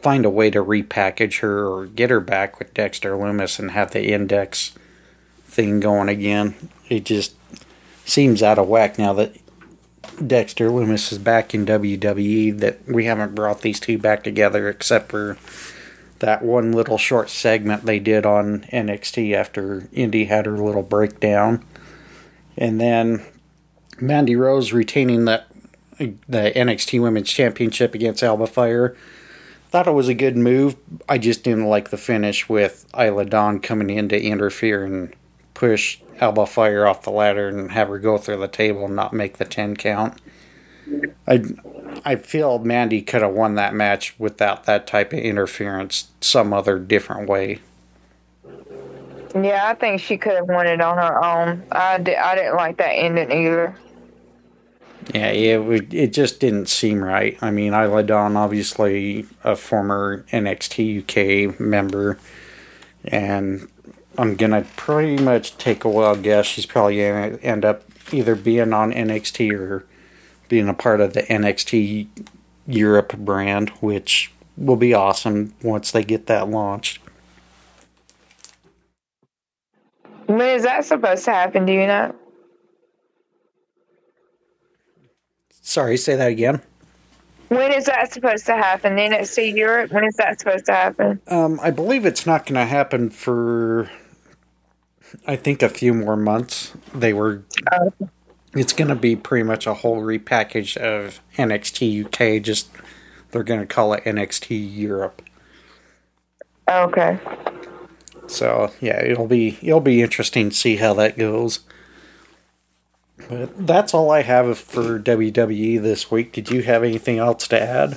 [0.00, 3.92] find a way to repackage her or get her back with Dexter Lumis and have
[3.92, 4.72] the index
[5.44, 6.70] thing going again.
[6.88, 7.34] It just
[8.04, 9.36] seems out of whack now that
[10.24, 15.10] Dexter Lumis is back in WWE that we haven't brought these two back together except
[15.10, 15.36] for
[16.20, 21.64] that one little short segment they did on NXT after Indi had her little breakdown.
[22.56, 23.24] And then
[24.00, 25.46] Mandy Rose retaining that
[25.98, 28.96] the NXT Women's Championship against Alba Fyre
[29.68, 30.76] thought it was a good move.
[31.08, 35.14] I just didn't like the finish with Isla Dawn coming in to interfere and
[35.56, 39.14] push Alba Fyre off the ladder and have her go through the table and not
[39.14, 40.20] make the 10 count.
[41.26, 41.42] I,
[42.04, 46.78] I feel Mandy could have won that match without that type of interference some other
[46.78, 47.60] different way.
[49.34, 51.62] Yeah, I think she could have won it on her own.
[51.72, 53.74] I, did, I didn't like that ending either.
[55.14, 57.38] Yeah, it it just didn't seem right.
[57.40, 62.18] I mean, Isla Dawn, obviously a former NXT UK member,
[63.04, 63.68] and
[64.18, 68.72] I'm gonna pretty much take a wild guess she's probably gonna end up either being
[68.72, 69.84] on NXT or
[70.48, 72.08] being a part of the NXT
[72.66, 77.00] Europe brand, which will be awesome once they get that launched.
[80.26, 81.66] When is that supposed to happen?
[81.66, 82.14] Do you know?
[85.62, 86.62] Sorry, say that again.
[87.48, 88.96] When is that supposed to happen?
[88.96, 89.92] NXT Europe?
[89.92, 91.20] When is that supposed to happen?
[91.28, 93.88] Um, I believe it's not going to happen for,
[95.26, 96.72] I think, a few more months.
[96.94, 97.44] They were.
[97.72, 97.92] Oh.
[98.54, 102.42] It's going to be pretty much a whole repackage of NXT UK.
[102.42, 102.70] Just
[103.30, 105.22] they're going to call it NXT Europe.
[106.68, 107.18] Okay.
[108.26, 111.60] So yeah, it'll be it'll be interesting to see how that goes.
[113.28, 116.32] But that's all I have for WWE this week.
[116.32, 117.96] Did you have anything else to add?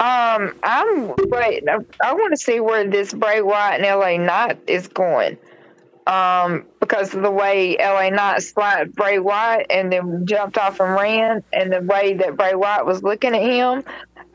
[0.00, 1.64] Um, I'm wait.
[1.68, 5.38] I want to see where this Bray Wyatt and LA Knight is going.
[6.06, 10.94] Um, because of the way LA Knight slapped Bray Wyatt and then jumped off and
[10.94, 13.84] ran, and the way that Bray Wyatt was looking at him,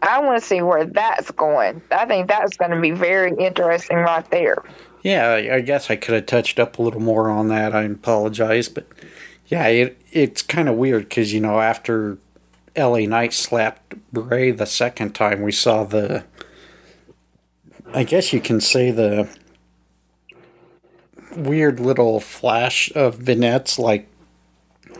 [0.01, 1.81] I want to see where that's going.
[1.91, 4.63] I think that's going to be very interesting right there.
[5.03, 7.75] Yeah, I guess I could have touched up a little more on that.
[7.75, 8.87] I apologize, but
[9.47, 12.17] yeah, it it's kind of weird because you know after
[12.75, 13.05] L.A.
[13.05, 16.25] Knight slapped Bray the second time, we saw the.
[17.93, 19.29] I guess you can say the
[21.35, 24.07] weird little flash of vignettes like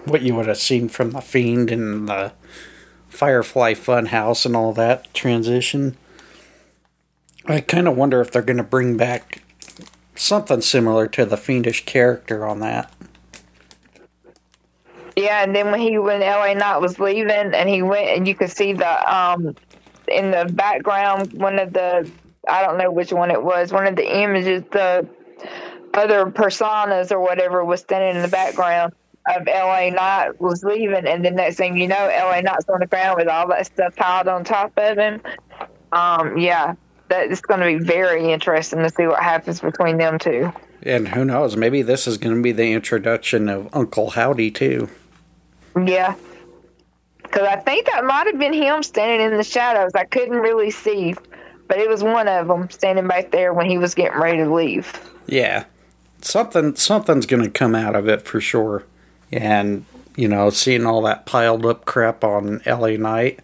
[0.06, 2.34] what you would have seen from the Fiend and the
[3.10, 5.98] Firefly Funhouse and all that transition.
[7.46, 9.42] I kind of wonder if they're going to bring back
[10.16, 12.92] something similar to the Fiendish character on that.
[15.16, 18.36] Yeah, and then when he when LA Knight was leaving, and he went, and you
[18.36, 19.56] could see the um
[20.10, 22.10] in the background one of the
[22.48, 25.08] I don't know which one it was, one of the images, the
[25.96, 28.94] other personas or whatever was standing in the background
[29.28, 32.88] of LA Knight was leaving, and the next thing you know, LA Knight's on the
[32.88, 35.22] ground with all that stuff piled on top of him.
[35.92, 36.76] Um, yeah,
[37.10, 40.52] that it's going to be very interesting to see what happens between them two.
[40.84, 44.90] And who knows, maybe this is going to be the introduction of Uncle Howdy too.
[45.76, 46.16] Yeah.
[47.24, 49.92] Because I think that might have been him standing in the shadows.
[49.96, 51.16] I couldn't really see,
[51.68, 54.54] but it was one of them standing back there when he was getting ready to
[54.54, 54.94] leave.
[55.28, 55.66] Yeah,
[56.26, 58.84] something something's going to come out of it for sure.
[59.32, 59.86] And
[60.16, 63.40] you know, seeing all that piled up crap on LA Knight,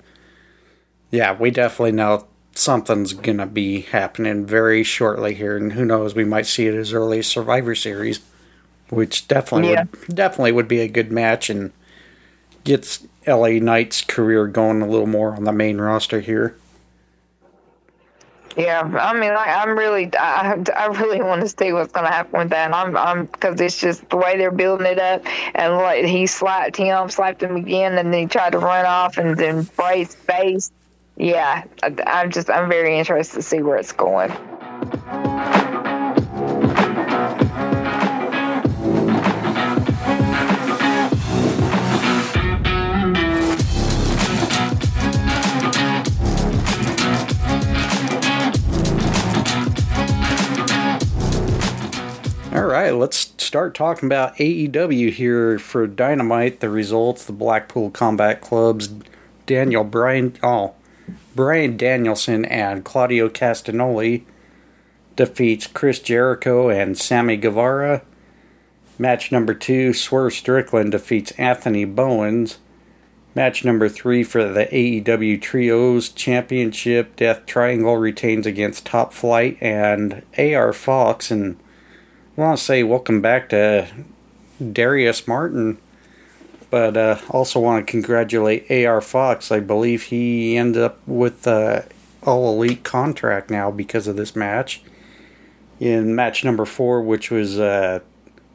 [1.12, 5.58] yeah, we definitely know something's going to be happening very shortly here.
[5.58, 8.20] And who knows, we might see it as early as Survivor Series,
[8.90, 9.86] which definitely yeah.
[9.92, 11.72] would definitely would be a good match and
[12.64, 16.56] gets LA Knight's career going a little more on the main roster here.
[18.58, 22.40] Yeah, I mean, I'm really, I, I really want to see what's going to happen
[22.40, 22.74] with that.
[22.74, 25.24] I'm, I'm, because it's just the way they're building it up,
[25.56, 29.18] and like he slapped him, slapped him again, and then he tried to run off
[29.18, 30.72] and then brace face.
[31.16, 34.32] Yeah, I, I'm just, I'm very interested to see where it's going.
[52.72, 56.60] Right, let's start talking about AEW here for Dynamite.
[56.60, 58.90] The results: the Blackpool Combat Club's
[59.46, 60.74] Daniel Bryan, oh,
[61.36, 64.24] Bryan Danielson and Claudio Castagnoli
[65.16, 68.04] defeats Chris Jericho and Sammy Guevara.
[68.98, 72.60] Match number two: Swerve Strickland defeats Anthony Bowens.
[73.34, 80.24] Match number three for the AEW Trios Championship: Death Triangle retains against Top Flight and
[80.38, 81.58] AR Fox and
[82.38, 83.90] I want to say welcome back to
[84.72, 85.78] Darius Martin,
[86.70, 89.52] but uh, also want to congratulate AR Fox.
[89.52, 91.86] I believe he ended up with the
[92.24, 94.82] All Elite contract now because of this match.
[95.82, 98.02] In match number four, which was a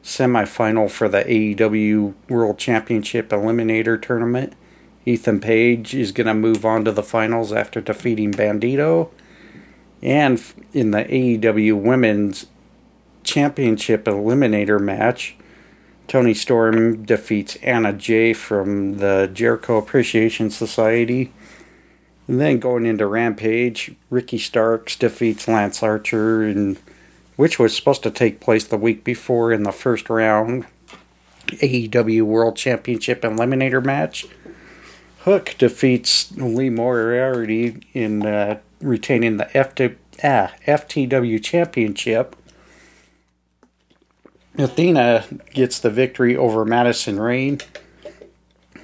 [0.03, 4.53] semifinal for the AEW World Championship Eliminator Tournament,
[5.05, 9.11] Ethan Page is going to move on to the finals after defeating Bandito.
[10.01, 10.41] And
[10.73, 12.47] in the AEW Women's
[13.27, 15.35] Championship Eliminator match.
[16.07, 21.33] Toni Storm defeats Anna Jay from the Jericho Appreciation Society.
[22.27, 26.77] And then going into Rampage, Ricky Starks defeats Lance Archer, and
[27.35, 30.65] which was supposed to take place the week before in the first round
[31.47, 34.25] AEW World Championship Eliminator match.
[35.19, 42.35] Hook defeats Lee Moriarty in uh, retaining the FT, ah, FTW Championship.
[44.57, 47.59] Athena gets the victory over Madison Rayne.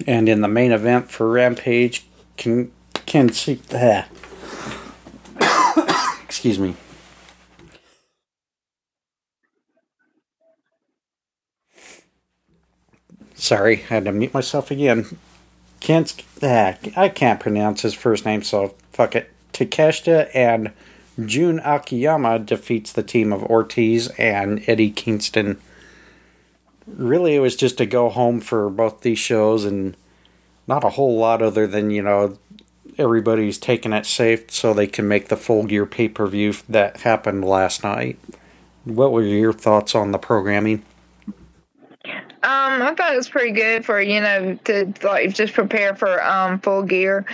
[0.07, 2.05] And in the main event for Rampage,
[2.37, 2.71] can
[3.05, 4.09] can see that.
[6.23, 6.75] Excuse me.
[13.35, 15.17] Sorry, I had to mute myself again.
[15.79, 19.29] Can't ah, I can't pronounce his first name, so fuck it.
[19.51, 20.71] Takeshita and
[21.23, 25.59] Jun Akiyama defeats the team of Ortiz and Eddie Kingston.
[26.87, 29.95] Really, it was just to go home for both these shows and
[30.67, 32.37] not a whole lot other than, you know,
[32.97, 36.97] everybody's taking it safe so they can make the full gear pay per view that
[36.97, 38.17] happened last night.
[38.85, 40.83] What were your thoughts on the programming?
[42.05, 46.21] Um, I thought it was pretty good for you know to like just prepare for
[46.23, 47.25] um full gear.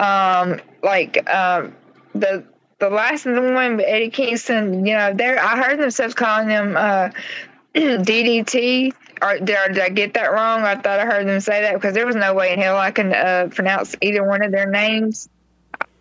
[0.00, 1.76] Um, like um
[2.14, 2.44] the
[2.78, 7.10] the last one with Eddie Kingston, you know, there I heard themselves calling them uh,
[7.74, 8.92] DDT.
[9.20, 10.62] Or did, or did, I get that wrong?
[10.62, 12.92] I thought I heard them say that because there was no way in hell I
[12.92, 15.28] can uh, pronounce either one of their names.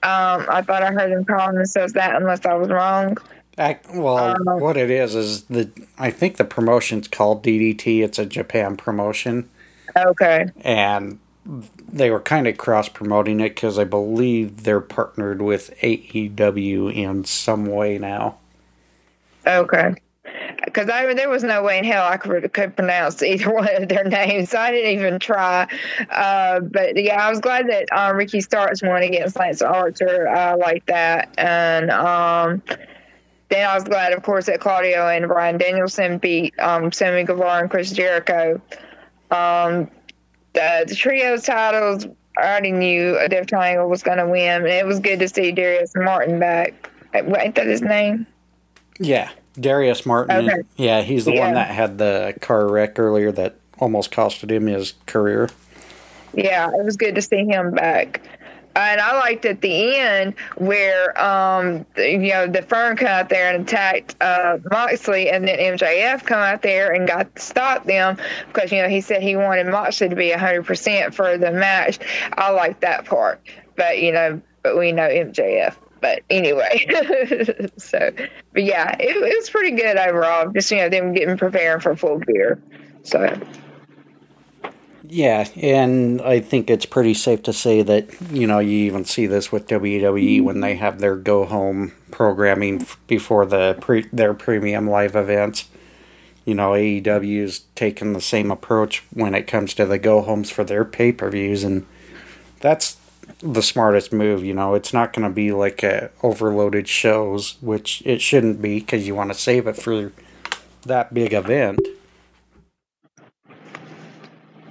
[0.04, 3.18] Um, I thought I heard them calling themselves that, unless I was wrong.
[3.58, 8.04] I, well, um, what it is is the I think the promotion's called DDT.
[8.04, 9.50] It's a Japan promotion.
[9.98, 10.46] Okay.
[10.62, 11.18] And
[11.92, 17.24] they were kind of cross promoting it because I believe they're partnered with AEW in
[17.24, 18.38] some way now.
[19.46, 19.96] Okay.
[20.66, 23.88] because I there was no way in hell I could, could pronounce either one of
[23.88, 24.50] their names.
[24.50, 25.68] So I didn't even try.
[26.10, 30.58] Uh, but yeah, I was glad that um, Ricky Starks won against Lance Archer uh,
[30.58, 31.34] like that.
[31.38, 32.62] And um,
[33.50, 37.62] then I was glad, of course, that Claudio and Bryan Danielson beat um, Sammy Guevara
[37.62, 38.62] and Chris Jericho.
[39.32, 39.90] Um,
[40.54, 42.06] the, the trios titles,
[42.38, 44.62] I already knew a Death Triangle was going to win.
[44.62, 46.90] And it was good to see Darius Martin back.
[47.14, 48.28] Uh, ain't that his name?
[49.00, 49.30] Yeah,
[49.60, 50.50] Darius Martin.
[50.50, 50.62] Okay.
[50.76, 51.46] Yeah, he's the yeah.
[51.46, 55.50] one that had the car wreck earlier that almost costed him his career.
[56.34, 58.22] Yeah, it was good to see him back.
[58.78, 63.52] And I liked at the end where, um, you know, the Firm come out there
[63.52, 68.18] and attacked uh, Moxley, and then MJF come out there and got to stop them
[68.48, 71.98] because, you know, he said he wanted Moxley to be 100% for the match.
[72.34, 73.42] I like that part.
[73.76, 75.76] But, you know, but we know MJF.
[76.00, 76.86] But anyway,
[77.78, 78.12] so,
[78.54, 80.52] but yeah, it, it was pretty good overall.
[80.52, 82.62] Just, you know, them getting prepared for full gear.
[83.02, 83.40] So.
[85.10, 89.26] Yeah, and I think it's pretty safe to say that, you know, you even see
[89.26, 94.90] this with WWE when they have their go home programming before the pre- their premium
[94.90, 95.70] live events.
[96.44, 100.66] You know, AEW's taken the same approach when it comes to the go homes for
[100.66, 101.86] their pay per views, and
[102.60, 102.98] that's
[103.40, 104.44] the smartest move.
[104.44, 108.80] You know, it's not going to be like a overloaded shows, which it shouldn't be
[108.80, 110.12] because you want to save it for
[110.86, 111.80] that big event.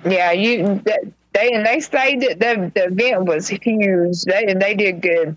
[0.07, 0.83] Yeah, you
[1.33, 4.23] they and they say that the, the event was huge.
[4.23, 5.37] They and they did good.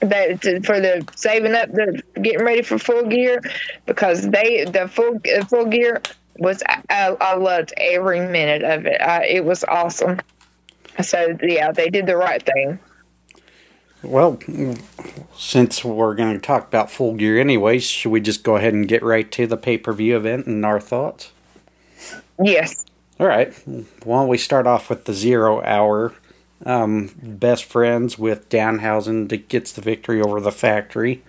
[0.00, 3.40] That for the saving up the getting ready for full gear
[3.86, 6.02] because they the full full gear
[6.38, 9.00] was I, I loved every minute of it.
[9.00, 10.20] I, it was awesome.
[11.02, 12.78] So yeah, they did the right thing.
[14.02, 14.38] Well,
[15.34, 18.86] since we're going to talk about full gear anyways, should we just go ahead and
[18.86, 21.32] get right to the pay per view event and our thoughts?
[22.42, 22.83] Yes.
[23.20, 23.54] All right.
[23.66, 26.14] Why don't we start off with the zero hour?
[26.66, 31.22] Um, best friends with Danhausen that gets the victory over the factory.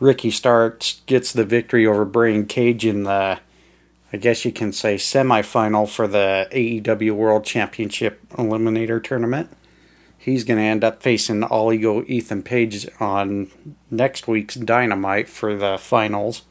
[0.00, 3.38] Ricky Starks gets the victory over Brian Cage in the,
[4.12, 9.50] I guess you can say, semifinal for the AEW World Championship Eliminator Tournament.
[10.18, 13.50] He's going to end up facing All Ego Ethan Page on
[13.90, 16.42] next week's Dynamite for the finals.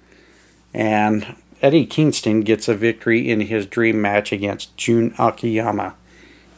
[0.73, 5.95] And Eddie Kingston gets a victory in his dream match against Jun Akiyama.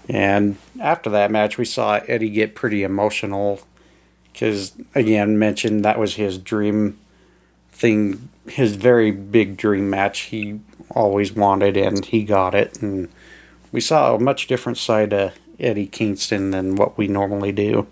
[0.09, 3.61] And after that match, we saw Eddie get pretty emotional
[4.31, 6.97] because, again, mentioned that was his dream
[7.71, 10.59] thing, his very big dream match he
[10.91, 12.81] always wanted, and he got it.
[12.81, 13.09] And
[13.71, 17.87] we saw a much different side of Eddie Kingston than what we normally do.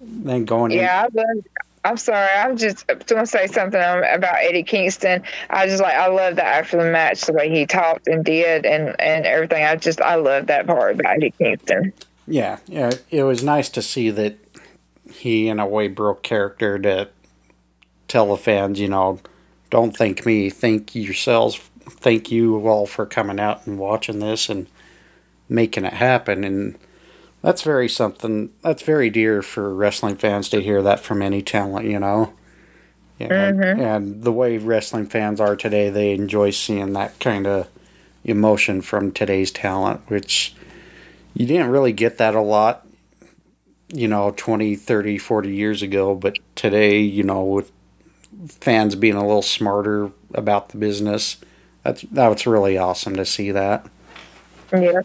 [0.00, 1.44] Then going yeah, in,
[1.86, 2.28] I'm sorry.
[2.36, 5.22] I'm just going to say something about Eddie Kingston.
[5.48, 8.66] I just like I love that after the match the way he talked and did
[8.66, 9.64] and and everything.
[9.64, 11.92] I just I love that part about Eddie Kingston.
[12.26, 12.90] Yeah, yeah.
[13.10, 14.36] It was nice to see that
[15.12, 17.08] he in a way broke character to
[18.08, 19.20] tell the fans, you know,
[19.70, 21.56] don't thank me, thank yourselves,
[21.88, 24.66] thank you all for coming out and watching this and
[25.48, 26.76] making it happen and
[27.46, 28.50] that's very something.
[28.62, 32.32] That's very dear for wrestling fans to hear that from any talent, you know.
[33.20, 33.80] Yeah, mm-hmm.
[33.80, 37.68] and the way wrestling fans are today, they enjoy seeing that kind of
[38.24, 40.56] emotion from today's talent, which
[41.34, 42.84] you didn't really get that a lot,
[43.90, 46.16] you know, 20, 30, 40 years ago.
[46.16, 47.70] But today, you know, with
[48.48, 51.36] fans being a little smarter about the business,
[51.84, 53.86] that's that's really awesome to see that.
[54.72, 55.02] Yeah.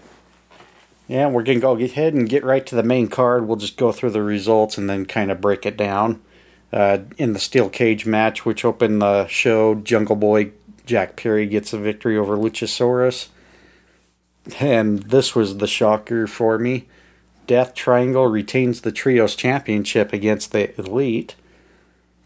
[1.11, 3.45] Yeah, we're going to go ahead and get right to the main card.
[3.45, 6.21] We'll just go through the results and then kind of break it down.
[6.71, 10.53] Uh, in the steel cage match, which opened the show, Jungle Boy
[10.85, 13.27] Jack Perry gets a victory over Luchasaurus.
[14.61, 16.87] And this was the shocker for me.
[17.45, 21.35] Death Triangle retains the Trios Championship against the Elite.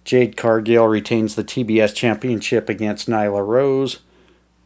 [0.04, 4.02] Jade Cargill retains the TBS Championship against Nyla Rose.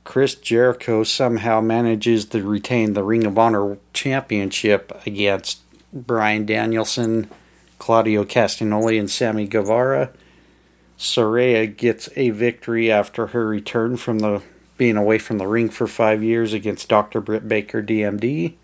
[0.10, 5.62] Chris Jericho somehow manages to retain the Ring of Honor Championship against
[5.94, 7.30] Bryan Danielson,
[7.78, 10.10] Claudio Castagnoli, and Sammy Guevara.
[10.98, 14.42] Saraya gets a victory after her return from the
[14.78, 17.22] being away from the ring for five years against Dr.
[17.22, 18.56] Britt Baker, DMD.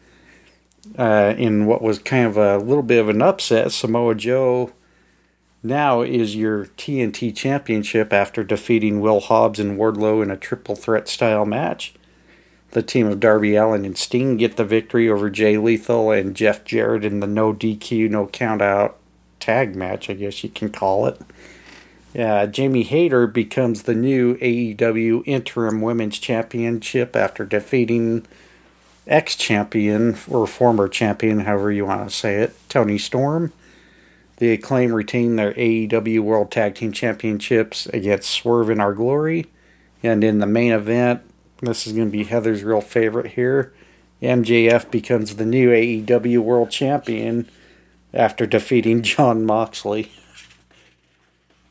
[0.98, 4.74] Uh, in what was kind of a little bit of an upset, Samoa Joe
[5.66, 11.07] now is your TNT Championship after defeating Will Hobbs and Wardlow in a triple threat
[11.07, 11.93] style match.
[12.72, 16.63] The team of Darby Allin and Sting get the victory over Jay Lethal and Jeff
[16.66, 18.97] Jarrett in the no DQ, no count out
[19.39, 21.20] tag match, I guess you can call it.
[22.13, 28.26] Yeah, Jamie Hayter becomes the new AEW Interim Women's Championship after defeating
[29.07, 33.51] ex champion or former champion, however you want to say it, Toni Storm.
[34.38, 39.45] The Acclaim retain their AEW World Tag Team Championships against Swerve in Our Glory.
[40.03, 41.21] And in the main event,
[41.61, 43.73] this is going to be Heather's real favorite here.
[44.21, 47.49] MJF becomes the new AEW World Champion
[48.13, 50.11] after defeating Jon Moxley.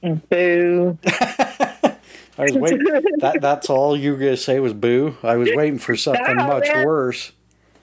[0.03, 0.99] Boo.
[1.07, 2.85] I was waiting.
[3.19, 5.17] that, that's all you were going to say was boo?
[5.23, 6.85] I was waiting for something No, much man.
[6.87, 7.33] worse.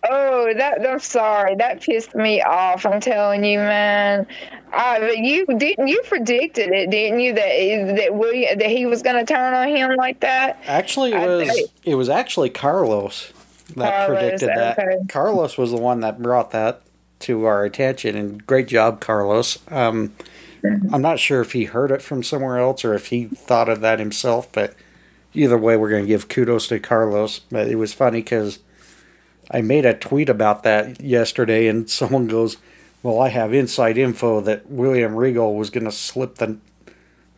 [0.09, 1.55] Oh, that I'm sorry.
[1.55, 2.85] That pissed me off.
[2.85, 4.25] I'm telling you, man.
[4.73, 7.33] Uh, but you didn't you predicted it, didn't you?
[7.33, 10.61] That that William that he was going to turn on him like that.
[10.65, 13.31] Actually, it was it was actually Carlos
[13.75, 14.79] that Carlos, predicted that.
[14.79, 14.97] okay.
[15.07, 16.81] Carlos was the one that brought that
[17.19, 19.59] to our attention, and great job, Carlos.
[19.69, 20.13] Um,
[20.91, 23.81] I'm not sure if he heard it from somewhere else or if he thought of
[23.81, 24.75] that himself, but
[25.33, 27.39] either way, we're going to give kudos to Carlos.
[27.39, 28.59] But it was funny because
[29.51, 32.57] I made a tweet about that yesterday, and someone goes,
[33.03, 36.57] "Well, I have inside info that William Regal was going to slip the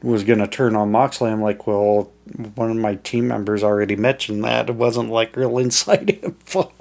[0.01, 2.11] was going to turn on Moxley." I'm like, "Well,
[2.55, 4.69] one of my team members already mentioned that.
[4.69, 6.71] It wasn't like real inside info."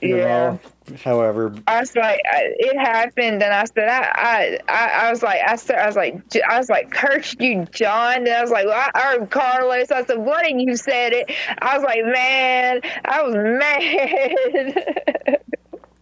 [0.00, 0.24] You Yeah.
[0.24, 0.60] know?
[1.04, 5.22] However, I was like, I, it happened, and I said, I, I, I, I was
[5.22, 8.16] like, I said, I was like, I was like, curse you, John.
[8.16, 9.90] And I was like, well, I, heard Carlos.
[9.90, 10.46] I said, what?
[10.46, 11.30] And you said it.
[11.60, 15.40] I was like, man, I was mad.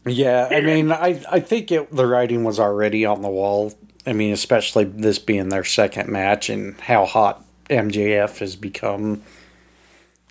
[0.07, 3.75] Yeah, I mean, I I think it, the writing was already on the wall.
[4.07, 9.23] I mean, especially this being their second match and how hot MJF has become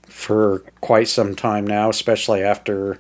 [0.08, 3.00] for quite some time now, especially after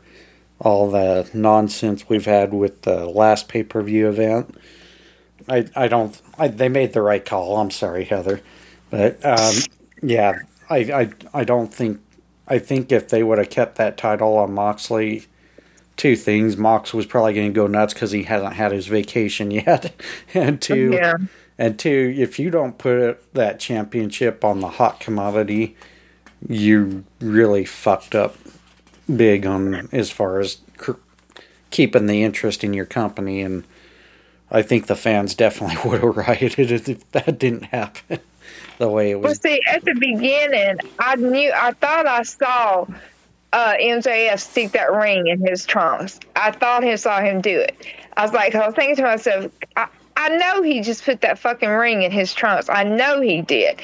[0.59, 4.55] all the nonsense we've had with the last pay per view event.
[5.47, 6.19] I I don't.
[6.37, 7.57] I, they made the right call.
[7.57, 8.41] I'm sorry, Heather,
[8.89, 9.55] but um,
[10.01, 10.39] yeah,
[10.69, 12.01] I, I I don't think.
[12.47, 15.25] I think if they would have kept that title on Moxley
[15.97, 16.57] two things.
[16.57, 19.93] Mox was probably going to go nuts because he hasn't had his vacation yet,
[20.33, 21.15] and two, Yeah.
[21.57, 25.75] and two, if you don't put that championship on the hot commodity,
[26.47, 28.35] you really fucked up
[29.15, 30.59] big on as far as
[31.71, 33.41] keeping the interest in your company.
[33.41, 33.63] And
[34.51, 38.19] I think the fans definitely would have rioted if that didn't happen
[38.77, 39.23] the way it was.
[39.23, 42.87] Well, see, at the beginning, I knew, I thought I saw
[43.53, 46.19] uh, MJF stick that ring in his trunks.
[46.35, 47.75] I thought I saw him do it.
[48.15, 51.39] I was like, I was thinking to myself, I, I know he just put that
[51.39, 52.69] fucking ring in his trunks.
[52.69, 53.81] I know he did.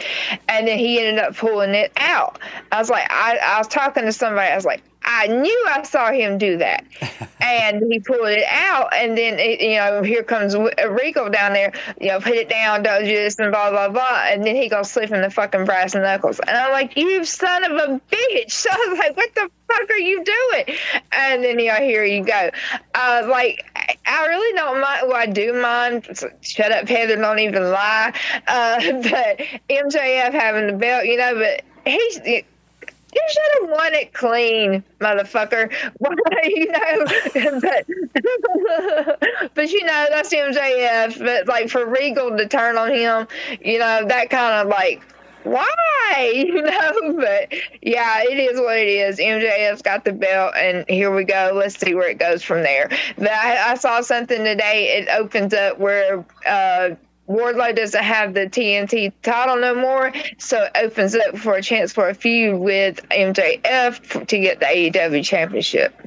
[0.50, 2.40] And then he ended up pulling it out.
[2.74, 4.52] I was like, I, I was talking to somebody.
[4.52, 6.84] I was like, I knew I saw him do that.
[7.42, 8.94] and he pulled it out.
[8.94, 12.84] And then, it, you know, here comes Rico down there, you know, put it down,
[12.84, 14.26] don't do this, and blah, blah, blah.
[14.28, 16.40] And then he goes slipping the fucking brass knuckles.
[16.40, 18.52] And I'm like, you son of a bitch.
[18.66, 20.78] So I was like, what the fuck are you doing?
[21.12, 22.50] And then, you know, here you go.
[22.96, 25.08] Uh, like, I- I really don't mind.
[25.08, 26.08] Well, I do mind.
[26.42, 27.16] Shut up, Heather.
[27.16, 28.14] Don't even lie.
[28.48, 29.40] Uh, but
[29.70, 32.44] MJF having the belt, you know, but he's.
[33.16, 35.72] You should have won it clean, motherfucker.
[36.44, 41.20] you know, but but you know that's MJF.
[41.20, 43.28] But like for Regal to turn on him,
[43.62, 45.02] you know that kind of like
[45.44, 47.14] why, you know.
[47.16, 49.18] But yeah, it is what it is.
[49.18, 51.52] MJF's got the belt, and here we go.
[51.56, 52.90] Let's see where it goes from there.
[53.18, 54.98] But I, I saw something today.
[54.98, 56.26] It opens up where.
[56.46, 56.96] uh
[57.28, 61.92] Wardlow doesn't have the TNT title no more, so it opens up for a chance
[61.92, 66.00] for a feud with MJF to get the AEW championship.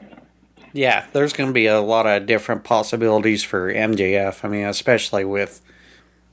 [0.73, 4.45] Yeah, there's going to be a lot of different possibilities for MJF.
[4.45, 5.61] I mean, especially with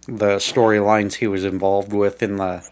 [0.07, 2.67] the storylines he was involved with in the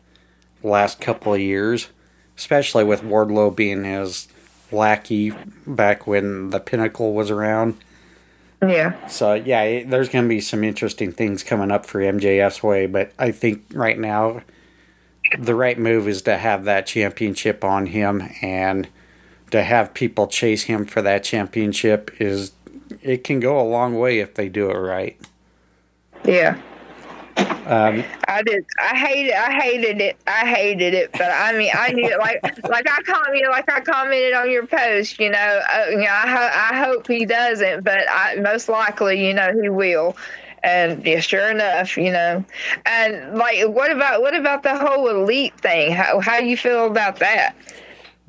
[0.61, 1.89] last couple of years,
[2.37, 4.27] especially with Wardlow being his
[4.71, 5.33] lackey
[5.65, 7.77] back when the Pinnacle was around.
[8.67, 9.07] Yeah.
[9.07, 12.85] So yeah, it, there's going to be some interesting things coming up for MJF's way,
[12.85, 14.41] but I think right now
[15.37, 18.87] the right move is to have that championship on him and
[19.51, 22.53] to have people chase him for that championship is
[23.01, 25.19] it can go a long way if they do it right.
[26.25, 26.59] Yeah.
[27.37, 28.65] Um, I did.
[28.79, 29.33] I hated.
[29.33, 30.17] I hated it.
[30.27, 31.11] I hated it.
[31.13, 32.17] But I mean, I knew.
[32.17, 35.19] Like, like I commented, like I commented on your post.
[35.19, 39.25] You know, uh, you know, I, ho- I hope he doesn't, but I most likely,
[39.25, 40.17] you know, he will.
[40.63, 42.43] And yeah, sure enough, you know.
[42.85, 45.91] And like, what about what about the whole elite thing?
[45.91, 47.55] How how you feel about that?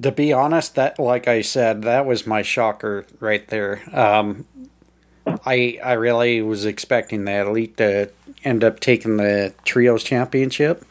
[0.03, 3.83] to be honest, that like I said, that was my shocker right there.
[3.93, 4.47] Um,
[5.27, 8.11] I I really was expecting the elite to
[8.45, 10.85] end up taking the trios championship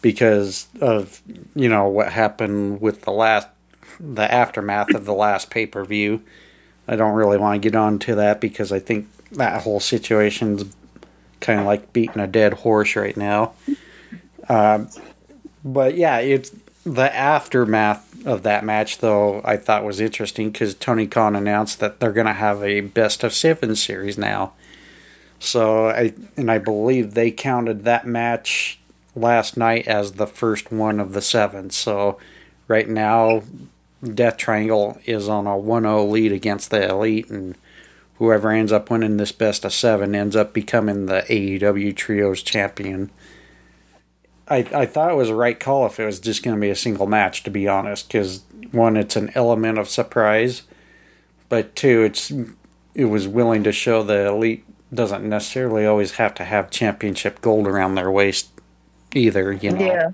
[0.00, 1.22] because of
[1.54, 3.48] you know what happened with the last
[4.00, 6.22] the aftermath of the last pay per view.
[6.86, 10.64] I don't really want to get on to that because I think that whole situation's
[11.40, 13.52] kind of like beating a dead horse right now.
[14.48, 14.86] Uh,
[15.64, 16.50] but yeah, it's
[16.84, 22.00] the aftermath of that match, though, I thought was interesting because Tony Khan announced that
[22.00, 24.52] they're going to have a best of seven series now.
[25.38, 28.78] So I and I believe they counted that match
[29.14, 31.70] last night as the first one of the seven.
[31.70, 32.18] So
[32.66, 33.42] right now,
[34.02, 37.56] Death Triangle is on a 1-0 lead against the Elite, and
[38.16, 43.10] whoever ends up winning this best of seven ends up becoming the AEW Trios champion.
[44.46, 46.70] I, I thought it was a right call if it was just going to be
[46.70, 50.62] a single match, to be honest, because one, it's an element of surprise,
[51.48, 52.32] but two, it's
[52.94, 57.66] it was willing to show the elite doesn't necessarily always have to have championship gold
[57.66, 58.50] around their waist
[59.14, 59.84] either, you know.
[59.84, 60.10] Yeah.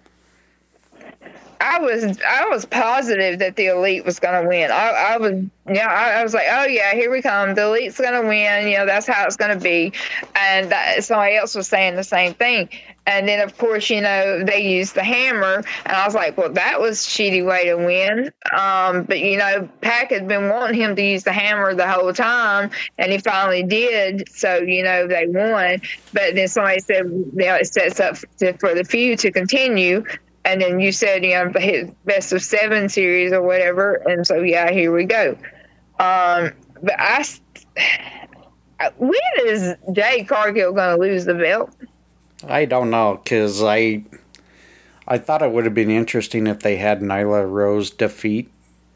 [1.60, 4.70] I was I was positive that the elite was going to win.
[4.70, 7.98] I, I was yeah I, I, was like oh yeah here we come the elite's
[7.98, 9.92] going to win you know that's how it's going to be,
[10.34, 12.68] and that, somebody else was saying the same thing.
[13.06, 16.52] And then of course you know they used the hammer, and I was like well
[16.52, 18.32] that was shitty way to win.
[18.56, 22.12] Um, but you know PAC had been wanting him to use the hammer the whole
[22.12, 24.28] time, and he finally did.
[24.30, 25.80] So you know they won.
[26.12, 30.04] But then somebody said you know it sets up to, for the feud to continue
[30.44, 34.42] and then you said you know his best of seven series or whatever, and so
[34.42, 35.36] yeah, here we go.
[35.98, 36.52] Um,
[36.82, 37.24] but I,
[38.98, 41.74] when is Jade Cargill going to lose the belt?
[42.48, 44.04] I don't know because I,
[45.06, 48.50] I thought it would have been interesting if they had Nyla Rose defeat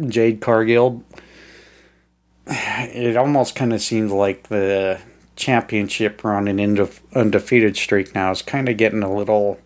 [0.06, 1.04] Jade Cargill.
[2.46, 5.00] It almost kind of seems like the
[5.36, 9.60] championship run and undefeated streak now is kind of getting a little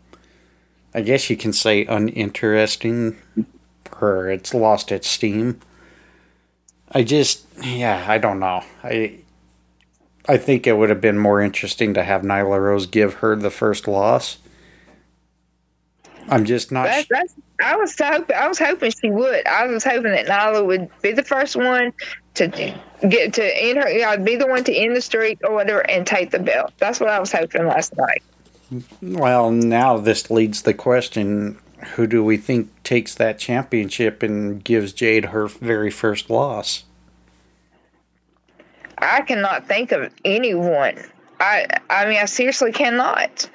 [0.95, 3.17] I guess you can say uninteresting,
[4.01, 5.61] or it's lost its steam.
[6.91, 8.63] I just, yeah, I don't know.
[8.85, 9.21] I,
[10.29, 13.51] I think it would have been more interesting to have Nyla Rose give her the
[13.51, 14.39] first loss.
[16.29, 16.85] I'm just not.
[16.85, 18.37] That's, that's, I was hoping.
[18.37, 19.47] I was hoping she would.
[19.47, 21.93] I was hoping that Nyla would be the first one
[22.35, 22.49] to
[23.09, 23.91] get to end her.
[23.91, 26.73] You know, be the one to end the streak or whatever and take the belt.
[26.79, 28.23] That's what I was hoping last night.
[29.03, 31.59] Well, now this leads the question
[31.95, 36.85] who do we think takes that championship and gives Jade her very first loss?
[39.03, 40.97] I cannot think of anyone.
[41.41, 43.49] I I mean, I seriously cannot.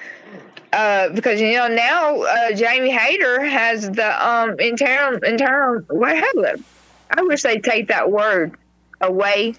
[0.73, 5.81] Uh, because you know now uh, Jamie Hayter has the um internal internal.
[5.89, 6.63] What happened?
[7.09, 8.57] I wish they'd take that word
[8.99, 9.55] away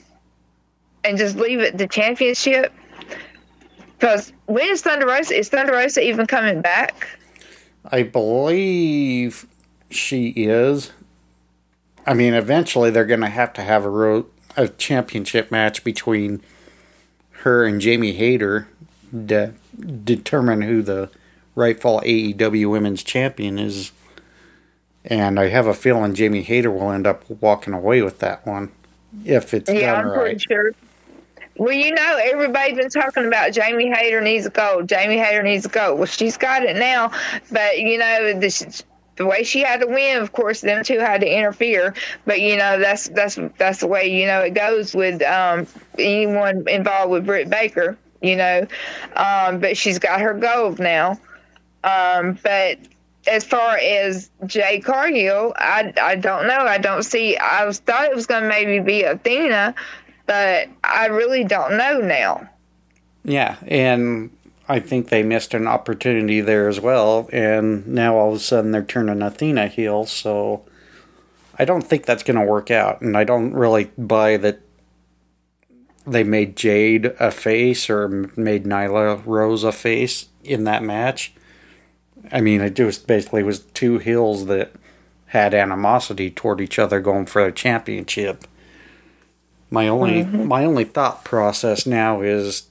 [1.04, 2.72] and just leave it the championship.
[3.98, 5.36] Because when is Thunder Rosa?
[5.36, 7.08] Is Thunder Rosa even coming back?
[7.90, 9.46] I believe
[9.90, 10.92] she is.
[12.06, 14.26] I mean, eventually they're going to have to have a, ro-
[14.58, 16.42] a championship match between
[17.30, 18.66] her and Jamie Hayter
[19.28, 19.54] to
[20.04, 21.08] determine who the
[21.54, 23.92] rightful AEW Women's Champion is.
[25.04, 28.72] And I have a feeling Jamie Hayter will end up walking away with that one
[29.24, 30.20] if it's yeah, done I'm right.
[30.20, 30.72] pretty sure.
[31.56, 34.88] Well, you know, everybody's been talking about Jamie Hayter needs a gold.
[34.88, 35.98] Jamie Hayter needs a gold.
[35.98, 37.10] Well, she's got it now,
[37.50, 38.84] but you know, this,
[39.18, 41.94] the way she had to win, of course, them two had to interfere.
[42.24, 45.66] But you know, that's that's that's the way you know it goes with um,
[45.98, 47.98] anyone involved with Britt Baker.
[48.22, 48.66] You know,
[49.14, 51.20] um, but she's got her gold now.
[51.84, 52.78] Um, but
[53.28, 56.58] as far as Jade Cargill, I, I don't know.
[56.58, 57.36] I don't see.
[57.36, 59.74] I was thought it was going to maybe be Athena,
[60.26, 62.48] but I really don't know now.
[63.24, 64.30] Yeah, and
[64.68, 68.70] I think they missed an opportunity there as well, and now all of a sudden
[68.70, 70.64] they're turning Athena heel, so
[71.58, 74.60] I don't think that's going to work out, and I don't really buy that
[76.06, 81.32] they made Jade a face or made Nyla Rose a face in that match.
[82.32, 84.72] I mean, it just basically was two heels that
[85.26, 88.46] had animosity toward each other going for a championship.
[89.70, 90.46] My only mm-hmm.
[90.46, 92.67] my only thought process now is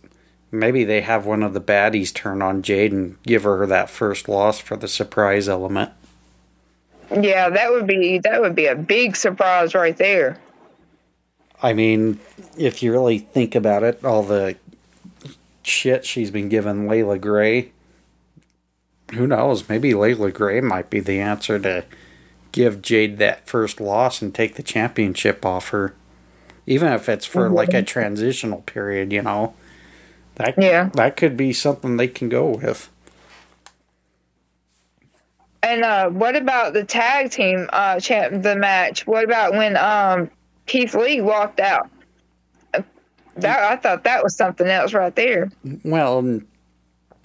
[0.51, 4.27] maybe they have one of the baddies turn on Jade and give her that first
[4.29, 5.91] loss for the surprise element.
[7.11, 10.39] Yeah, that would be that would be a big surprise right there.
[11.63, 12.19] I mean,
[12.57, 14.57] if you really think about it, all the
[15.63, 17.71] shit she's been giving Leila Grey,
[19.13, 19.67] who knows?
[19.67, 21.85] Maybe Leila Grey might be the answer to
[22.51, 25.95] give Jade that first loss and take the championship off her
[26.67, 27.55] even if it's for mm-hmm.
[27.55, 29.55] like a transitional period, you know.
[30.37, 30.89] That Yeah.
[30.93, 32.89] that could be something they can go with.
[35.63, 39.05] And uh, what about the tag team uh, champ, the match?
[39.05, 40.29] What about when um,
[40.65, 41.89] Keith Lee walked out?
[43.35, 45.51] That I thought that was something else right there.
[45.83, 46.23] Well,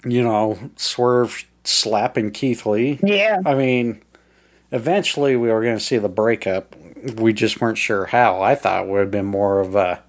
[0.05, 2.99] you know, Swerve slapping Keith Lee.
[3.01, 4.01] Yeah, I mean,
[4.71, 6.75] eventually we were going to see the breakup.
[7.15, 8.41] We just weren't sure how.
[8.41, 10.03] I thought it would have been more of a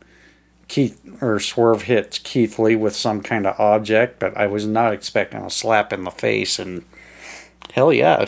[0.74, 4.92] Keith or Swerve hits Keith Lee with some kind of object, but I was not
[4.92, 6.58] expecting a slap in the face.
[6.58, 6.84] And
[7.72, 8.26] hell yeah,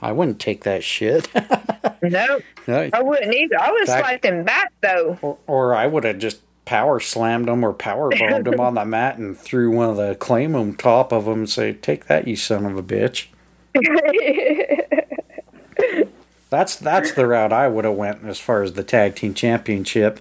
[0.00, 1.28] I wouldn't take that shit.
[2.02, 2.38] no,
[2.68, 3.60] No, I wouldn't either.
[3.60, 5.18] I would have slapped him back though.
[5.20, 8.84] or, or I would have just power slammed him or power bombed him on the
[8.84, 12.28] mat and threw one of the claim on top of him and say, "Take that,
[12.28, 13.26] you son of a bitch."
[16.50, 20.20] That's that's the route I would have went as far as the tag team championship.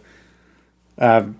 [0.97, 1.38] Um,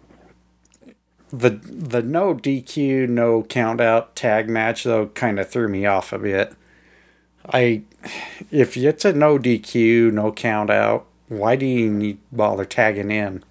[1.32, 6.12] the the no DQ, no count out tag match though kind of threw me off
[6.14, 6.54] a bit.
[7.52, 7.84] I
[8.52, 13.44] if it's a no DQ, no count out, why do you need bother tagging in?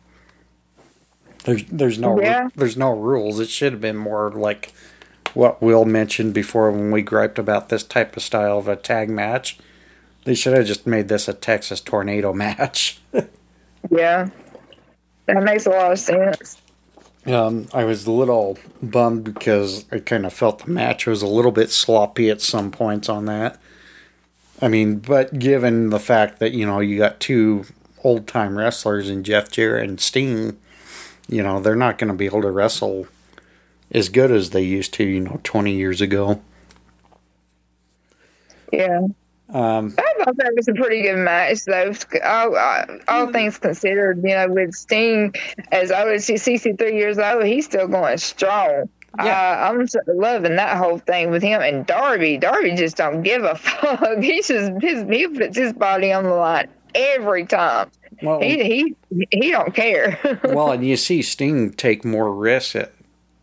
[1.44, 2.48] There's there's no Yeah.
[2.56, 3.40] there's no rules.
[3.40, 4.72] It should have been more like
[5.34, 9.08] what Will mentioned before when we griped about this type of style of a tag
[9.08, 9.58] match.
[10.24, 13.00] They should have just made this a Texas tornado match.
[13.90, 14.28] yeah,
[15.26, 16.60] that makes a lot of sense.
[17.28, 21.26] Um, I was a little bummed because I kind of felt the match was a
[21.26, 23.60] little bit sloppy at some points on that.
[24.62, 27.66] I mean, but given the fact that, you know, you got two
[28.02, 30.58] old time wrestlers in Jeff Jarrett and Sting,
[31.28, 33.06] you know, they're not going to be able to wrestle
[33.90, 36.40] as good as they used to, you know, 20 years ago.
[38.72, 39.08] Yeah.
[39.50, 41.92] Um, I thought that was a pretty good match, though.
[42.24, 45.34] All, all, all things considered, you know, with Sting
[45.72, 48.88] as old as he's 63 years old, he's still going strong.
[49.24, 49.24] Yeah.
[49.66, 52.36] Uh, I'm s- loving that whole thing with him and Darby.
[52.36, 54.18] Darby just don't give a fuck.
[54.22, 54.50] He just
[54.82, 57.90] his he puts his body on the line every time.
[58.22, 60.20] well, He he he don't care.
[60.44, 62.92] well, and you see Sting take more risks at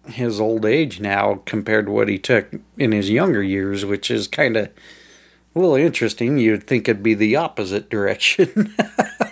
[0.08, 2.48] his old age now compared to what he took
[2.78, 4.70] in his younger years, which is kind of
[5.56, 6.38] a little interesting.
[6.38, 8.76] You'd think it'd be the opposite direction.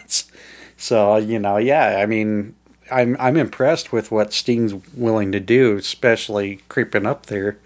[0.78, 2.55] so you know, yeah, I mean,
[2.91, 7.57] I'm I'm impressed with what Sting's willing to do, especially creeping up there.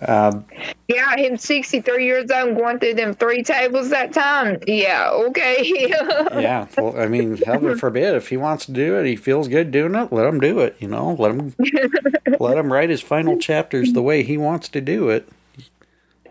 [0.00, 0.46] Um,
[0.88, 4.58] yeah, him 63 years old going through them three tables that time.
[4.66, 5.62] Yeah, okay.
[6.32, 9.70] yeah, well, I mean, heaven forbid if he wants to do it, he feels good
[9.70, 10.10] doing it.
[10.10, 10.76] Let him do it.
[10.78, 11.54] You know, let him
[12.40, 15.28] let him write his final chapters the way he wants to do it.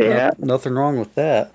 [0.02, 0.32] Yeah.
[0.38, 1.52] No- nothing wrong with that.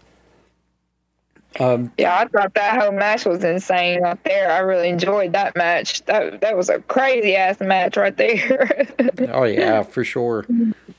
[1.58, 4.50] Um, Yeah, I thought that whole match was insane right there.
[4.50, 6.04] I really enjoyed that match.
[6.04, 8.86] That that was a crazy ass match right there.
[9.32, 10.44] oh yeah, for sure.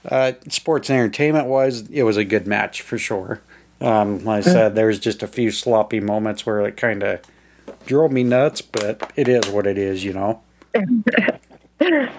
[0.10, 3.42] Uh, sports entertainment wise, it was a good match for sure.
[3.82, 7.20] Um, like I said, there was just a few sloppy moments where it kind of
[7.86, 10.42] drove me nuts, but it is what it is, you know.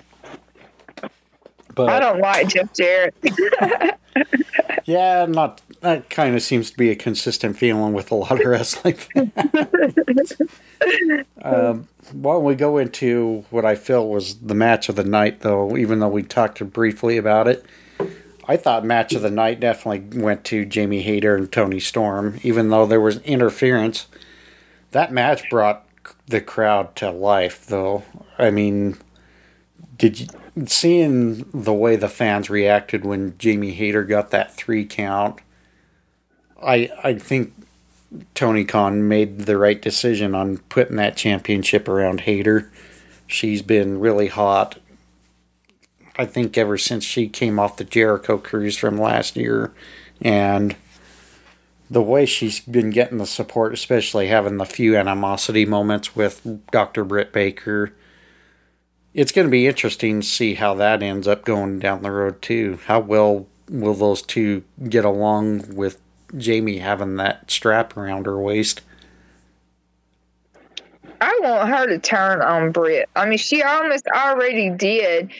[1.79, 3.15] But I don't like Jeff Jarrett.
[4.85, 8.47] Yeah, not that kind of seems to be a consistent feeling with a lot of
[8.47, 8.97] wrestling.
[11.43, 15.41] um, why don't we go into what I feel was the match of the night,
[15.41, 15.77] though?
[15.77, 17.67] Even though we talked briefly about it,
[18.47, 22.41] I thought match of the night definitely went to Jamie Hayter and Toni Storm.
[22.43, 24.07] Even though there was interference,
[24.93, 25.85] that match brought
[26.27, 27.67] the crowd to life.
[27.67, 28.05] Though,
[28.39, 28.97] I mean,
[29.99, 30.27] did you
[30.67, 35.41] seeing the way the fans reacted when Jamie Hayter got that three count?
[36.63, 37.53] I I think
[38.35, 42.71] Tony Khan made the right decision on putting that championship around Hayter.
[43.27, 44.79] She's been really hot.
[46.17, 49.73] I think ever since she came off the Jericho cruise from last year,
[50.21, 50.75] and
[51.91, 57.05] the way she's been getting the support, especially having the few animosity moments with Dr.
[57.05, 57.93] Britt Baker,
[59.19, 62.41] it's going to be interesting to see how that ends up going down the road
[62.41, 62.79] too.
[62.87, 66.01] How well will those two get along with
[66.37, 68.81] Jamie having that strap around her waist?
[71.21, 73.09] I want her to turn on Britt.
[73.17, 75.33] I mean, she almost already did.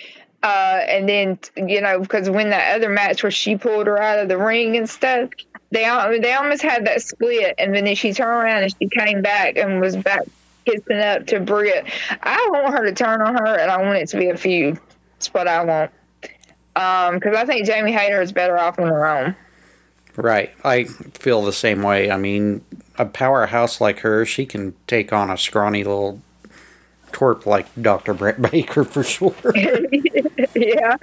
[0.43, 4.19] Uh, and then you know, because when that other match where she pulled her out
[4.19, 5.31] of the ring and stuff,
[5.71, 5.83] they
[6.21, 9.81] they almost had that split, and then she turned around and she came back and
[9.81, 10.27] was back
[10.69, 11.87] kissing up to Britt.
[12.23, 14.79] I want her to turn on her, and I want it to be a feud.
[15.15, 15.91] That's what I want.
[16.77, 19.35] Um, because I think Jamie Hayter is better off on her own.
[20.17, 20.51] Right.
[20.65, 22.11] I feel the same way.
[22.11, 22.65] I mean,
[22.99, 26.21] a powerhouse like her, she can take on a scrawny little
[27.13, 28.15] twerp like Dr.
[28.15, 29.35] Brett Baker for sure.
[30.55, 30.97] yeah.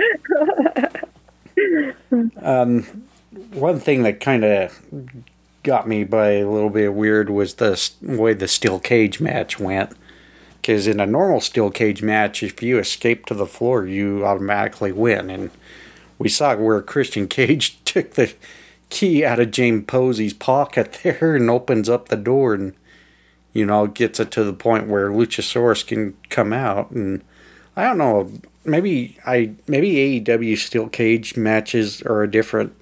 [2.42, 3.06] um,
[3.54, 4.82] one thing that kind of
[5.66, 9.92] got me by a little bit weird was the way the steel cage match went.
[10.62, 14.92] Because in a normal steel cage match, if you escape to the floor, you automatically
[14.92, 15.30] win.
[15.30, 15.52] And
[16.18, 18.34] we saw where Christian Cage took the
[18.90, 22.74] key out of James Posey's pocket there and opens up the door and,
[23.54, 26.92] you know, gets it to the point where Luchasaurus can come out.
[26.92, 27.24] And
[27.76, 28.32] I don't know,
[28.64, 32.74] maybe I maybe AEW steel cage matches are a different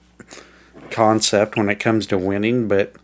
[0.94, 2.96] concept when it comes to winning, but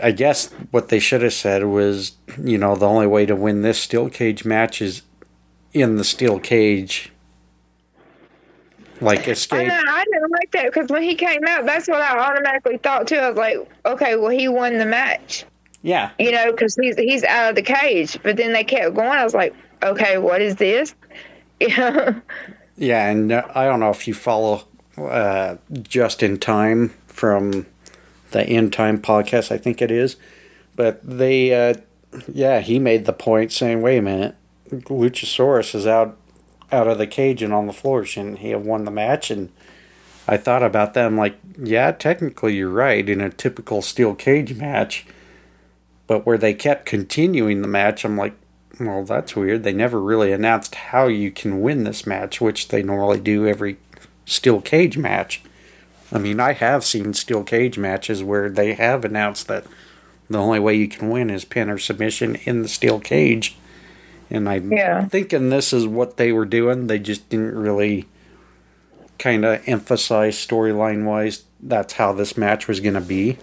[0.00, 3.62] I guess what they should have said was, you know, the only way to win
[3.62, 5.02] this steel cage match is
[5.72, 7.12] in the steel cage.
[9.00, 9.60] Like escape.
[9.60, 12.78] I, know, I didn't like that because when he came out, that's what I automatically
[12.78, 13.16] thought too.
[13.16, 15.44] I was like, okay, well, he won the match.
[15.82, 16.10] Yeah.
[16.20, 18.16] You know, because he's he's out of the cage.
[18.22, 19.08] But then they kept going.
[19.08, 20.94] I was like, okay, what is this?
[21.58, 22.20] Yeah.
[22.76, 24.68] yeah, and uh, I don't know if you follow
[24.98, 27.66] uh, just in time from
[28.30, 30.16] the end time podcast, I think it is.
[30.74, 31.74] But they, uh,
[32.32, 34.34] yeah, he made the point saying, "Wait a minute,
[34.70, 36.16] Luchasaurus is out
[36.70, 38.04] out of the cage and on the floor.
[38.04, 39.50] Shouldn't he have won the match?" And
[40.26, 41.06] I thought about that.
[41.06, 45.04] I'm like, yeah, technically you're right in a typical steel cage match,
[46.06, 48.34] but where they kept continuing the match, I'm like,
[48.78, 49.64] well, that's weird.
[49.64, 53.76] They never really announced how you can win this match, which they normally do every
[54.32, 55.42] steel cage match.
[56.10, 59.64] I mean, I have seen steel cage matches where they have announced that
[60.28, 63.56] the only way you can win is pin or submission in the steel cage.
[64.30, 65.06] And I'm yeah.
[65.06, 66.86] thinking this is what they were doing.
[66.86, 68.08] They just didn't really
[69.18, 73.38] kind of emphasize storyline wise that's how this match was going to be.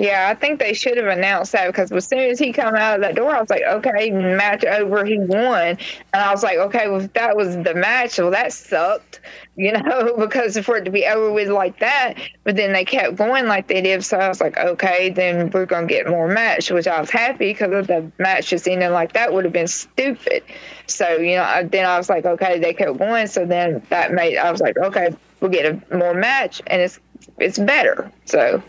[0.00, 2.94] Yeah, I think they should have announced that because as soon as he come out
[2.94, 5.78] of that door, I was like, okay, match over, he won, and
[6.14, 9.20] I was like, okay, well, if that was the match, well, that sucked,
[9.56, 13.16] you know, because for it to be over with like that, but then they kept
[13.16, 16.70] going like they did, so I was like, okay, then we're gonna get more match,
[16.70, 20.44] which I was happy because the match just ending like that would have been stupid.
[20.86, 24.38] So you know, then I was like, okay, they kept going, so then that made
[24.38, 26.98] I was like, okay, we'll get a more match, and it's
[27.38, 28.62] it's better, so.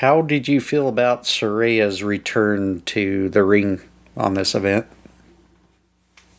[0.00, 3.80] How did you feel about Saraya's return to the ring
[4.16, 4.86] on this event?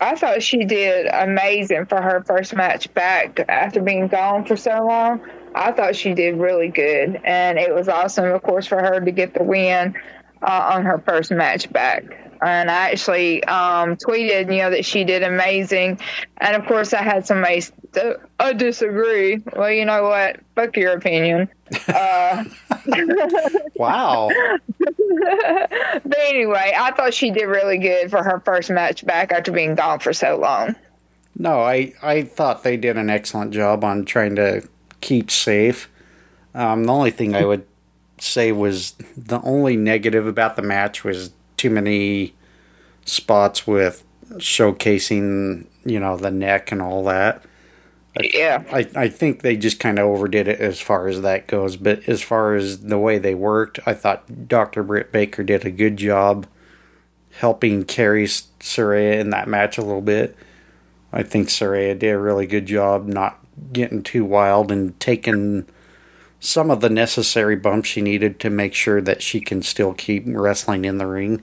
[0.02, 4.86] I thought she did amazing for her first match back after being gone for so
[4.86, 5.22] long.
[5.56, 9.12] I thought she did really good, and it was awesome, of course, for her to
[9.12, 9.96] get the win
[10.42, 15.04] uh, on her first match back and I actually um, tweeted, you know, that she
[15.04, 16.00] did amazing.
[16.38, 19.42] And of course, I had somebody, st- I disagree.
[19.56, 20.40] Well, you know what?
[20.56, 21.50] Fuck your opinion.
[21.88, 22.44] Uh,
[23.76, 24.30] wow.
[24.80, 29.76] but anyway, I thought she did really good for her first match back after being
[29.76, 30.76] gone for so long.
[31.38, 34.68] No, I, I thought they did an excellent job on trying to
[35.02, 35.90] keep safe.
[36.54, 37.66] Um, the only thing I would
[38.20, 42.34] say was the only negative about the match was too many
[43.06, 47.44] spots with showcasing, you know, the neck and all that.
[48.22, 48.64] Yeah.
[48.72, 51.76] I, I think they just kind of overdid it as far as that goes.
[51.76, 54.84] But as far as the way they worked, I thought Dr.
[54.84, 56.48] Britt Baker did a good job
[57.40, 60.38] helping carry Saraya in that match a little bit.
[61.12, 63.40] I think Saraya did a really good job not
[63.72, 65.66] getting too wild and taking
[66.40, 70.24] some of the necessary bumps she needed to make sure that she can still keep
[70.28, 71.42] wrestling in the ring.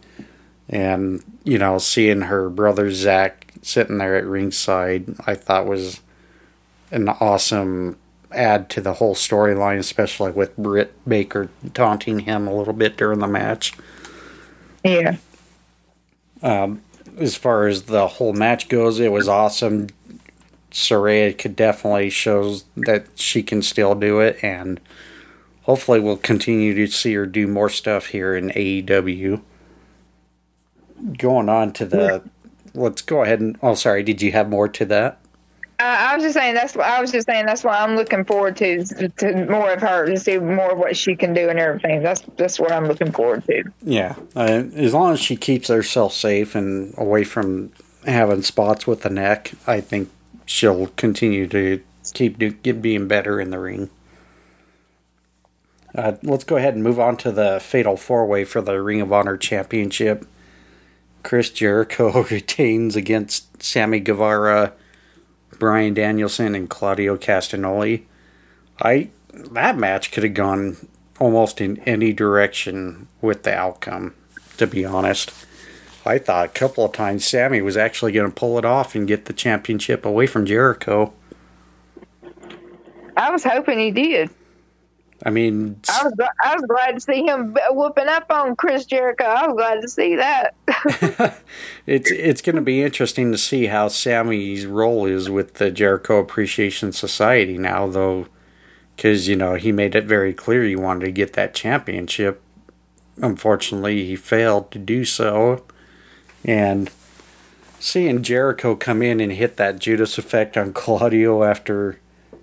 [0.69, 6.01] And, you know, seeing her brother Zach sitting there at ringside, I thought was
[6.93, 7.99] an awesome
[8.31, 13.19] add to the whole storyline, especially with Britt Baker taunting him a little bit during
[13.19, 13.75] the match.
[14.85, 15.17] Yeah.
[16.43, 16.83] Um,
[17.19, 19.89] as far as the whole match goes, it was awesome.
[20.71, 24.81] Saraya could definitely shows that she can still do it, and
[25.63, 29.43] hopefully we'll continue to see her do more stuff here in AEW.
[31.19, 32.23] Going on to the,
[32.75, 33.59] let's go ahead and.
[33.63, 34.03] Oh, sorry.
[34.03, 35.22] Did you have more to that?
[35.83, 36.77] I was just saying that's.
[36.77, 40.19] I was just saying that's what I'm looking forward to, to more of her to
[40.19, 42.03] see more of what she can do and everything.
[42.03, 43.65] That's that's what I'm looking forward to.
[43.83, 47.73] Yeah, uh, as long as she keeps herself safe and away from
[48.07, 50.11] having spots with the neck, I think
[50.47, 53.91] she'll continue to keep do, being better in the ring.
[55.95, 59.01] Uh, let's go ahead and move on to the Fatal Four Way for the Ring
[59.01, 60.27] of Honor Championship.
[61.23, 64.73] Chris Jericho retains against Sammy Guevara,
[65.63, 68.03] Bryan Danielson, and Claudio Castagnoli.
[68.83, 70.89] I that match could have gone
[71.21, 74.15] almost in any direction with the outcome.
[74.57, 75.31] to be honest.
[76.05, 79.07] I thought a couple of times Sammy was actually going to pull it off and
[79.07, 81.13] get the championship away from Jericho.
[83.17, 84.31] I was hoping he did.
[85.25, 89.25] I mean, I was I was glad to see him whooping up on Chris Jericho.
[89.25, 90.55] I was glad to see that.
[91.87, 96.19] it's it's going to be interesting to see how Sammy's role is with the Jericho
[96.19, 98.27] Appreciation Society now, though,
[98.97, 102.43] because you know he made it very clear he wanted to get that championship.
[103.19, 105.65] Unfortunately, he failed to do so,
[106.45, 106.91] and
[107.79, 112.01] seeing Jericho come in and hit that Judas effect on Claudio after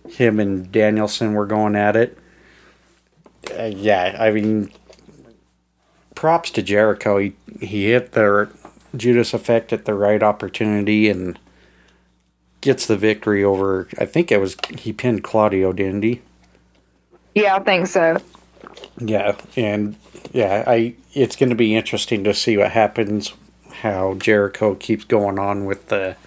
[0.08, 2.18] him and Danielson were going at it
[3.58, 4.72] uh, yeah, I mean,
[6.16, 7.18] props to Jericho.
[7.18, 8.50] He he hit the
[8.96, 11.40] Judas effect at the right opportunity and
[12.62, 13.88] gets the victory over.
[13.98, 16.22] I think it was he pinned Claudio, didn't he?
[17.36, 18.22] Yeah, I think so.
[19.00, 19.96] Yeah, and
[20.32, 23.34] yeah, I it's going to be interesting to see what happens.
[23.72, 26.18] How Jericho keeps going on with the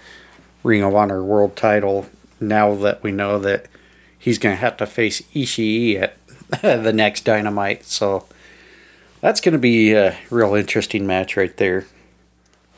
[0.63, 2.07] Ring of Honor World Title
[2.39, 3.67] now that we know that
[4.17, 6.22] he's going to have to face Ishii at
[6.61, 7.85] the next Dynamite.
[7.85, 8.25] So
[9.21, 11.85] that's going to be a real interesting match right there.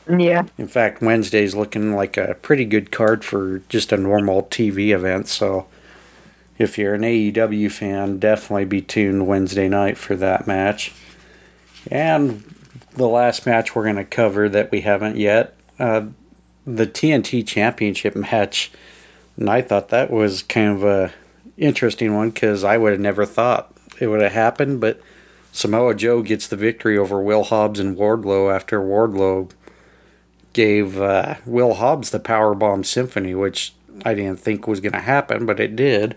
[0.08, 0.46] Yeah.
[0.56, 5.26] In fact, Wednesday's looking like a pretty good card for just a normal TV event.
[5.26, 5.66] So
[6.58, 10.92] if you're an AEW fan, definitely be tuned Wednesday night for that match.
[11.90, 12.44] And
[12.94, 16.06] the last match we're going to cover that we haven't yet, uh,
[16.64, 18.70] the TNT Championship match.
[19.36, 21.12] And I thought that was kind of a
[21.56, 24.80] interesting one because I would have never thought it would have happened.
[24.80, 25.00] But
[25.52, 29.50] Samoa Joe gets the victory over Will Hobbs and Wardlow after Wardlow
[30.52, 35.46] gave uh, Will Hobbs the Powerbomb Symphony, which I didn't think was going to happen,
[35.46, 36.16] but it did.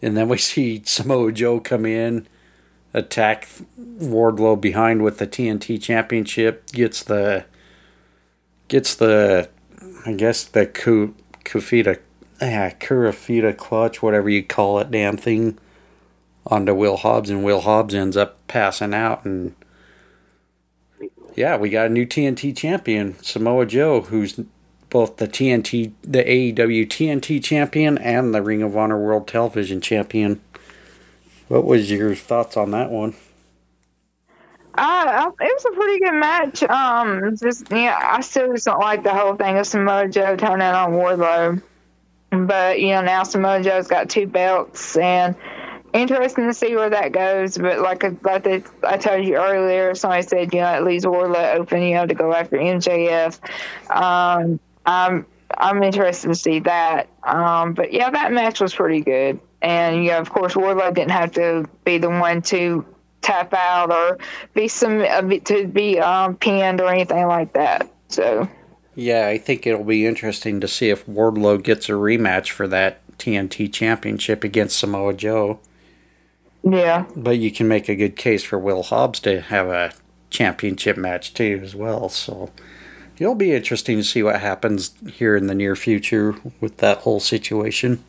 [0.00, 2.26] And then we see Samoa Joe come in,
[2.94, 3.48] attack
[3.80, 7.44] Wardlow behind with the TNT Championship, gets the
[8.68, 9.48] gets the
[10.06, 11.98] I guess the Kufita
[12.42, 15.58] yeah, Kurafita clutch, whatever you call it, damn thing,
[16.46, 19.24] onto Will Hobbs, and Will Hobbs ends up passing out.
[19.24, 19.54] And
[21.36, 24.40] yeah, we got a new TNT champion, Samoa Joe, who's
[24.90, 30.40] both the TNT, the AEW TNT champion, and the Ring of Honor World Television champion.
[31.48, 33.14] What was your thoughts on that one?
[34.74, 36.62] Uh, it was a pretty good match.
[36.62, 40.66] Um, just yeah, I still just don't like the whole thing of Samoa Joe turning
[40.66, 41.62] on Wardlow.
[42.32, 45.36] But you know now Samoa Joe's got two belts, and
[45.92, 47.58] interesting to see where that goes.
[47.58, 51.56] But like like the, I told you earlier, somebody said you know it leaves Wardlow
[51.56, 53.38] open, you know, to go after MJF.
[53.94, 57.08] Um, I'm I'm interested to see that.
[57.22, 61.32] Um, but yeah, that match was pretty good, and yeah, of course Wardlow didn't have
[61.32, 62.86] to be the one to
[63.20, 64.18] tap out or
[64.54, 65.00] be some
[65.44, 67.90] to be um, pinned or anything like that.
[68.08, 68.48] So.
[68.94, 73.00] Yeah, I think it'll be interesting to see if Wardlow gets a rematch for that
[73.18, 75.60] TNT championship against Samoa Joe.
[76.62, 77.06] Yeah.
[77.16, 79.92] But you can make a good case for Will Hobbs to have a
[80.30, 82.08] championship match too as well.
[82.08, 82.50] So
[83.18, 87.20] it'll be interesting to see what happens here in the near future with that whole
[87.20, 88.04] situation.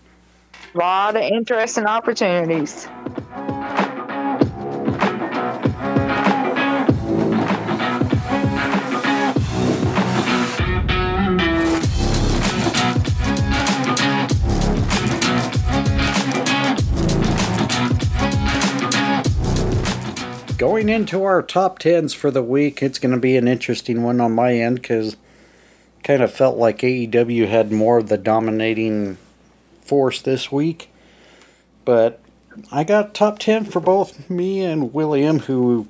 [0.74, 2.88] A lot of interesting opportunities.
[20.64, 24.22] Going into our top tens for the week, it's going to be an interesting one
[24.22, 25.18] on my end because
[26.06, 29.18] kind of felt like AEW had more of the dominating
[29.82, 30.90] force this week.
[31.84, 32.22] But
[32.72, 35.86] I got top 10 for both me and William, who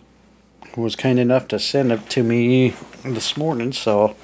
[0.75, 2.73] was kind enough to send it to me
[3.05, 3.73] this morning.
[3.73, 4.15] So,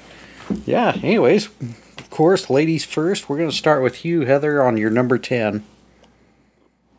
[0.66, 1.48] yeah, anyways,
[1.96, 3.28] of course, ladies first.
[3.28, 5.62] We're going to start with you, Heather, on your number 10.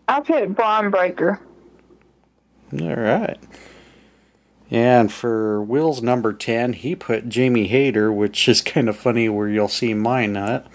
[0.08, 1.41] I put Bron Breakker.
[2.80, 3.38] All right.
[4.69, 9.49] And for Will's number 10, he put Jamie Hayter, which is kind of funny where
[9.49, 10.65] you'll see mine not.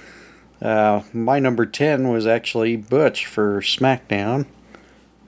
[0.60, 4.46] Uh, my number 10 was actually Butch for SmackDown.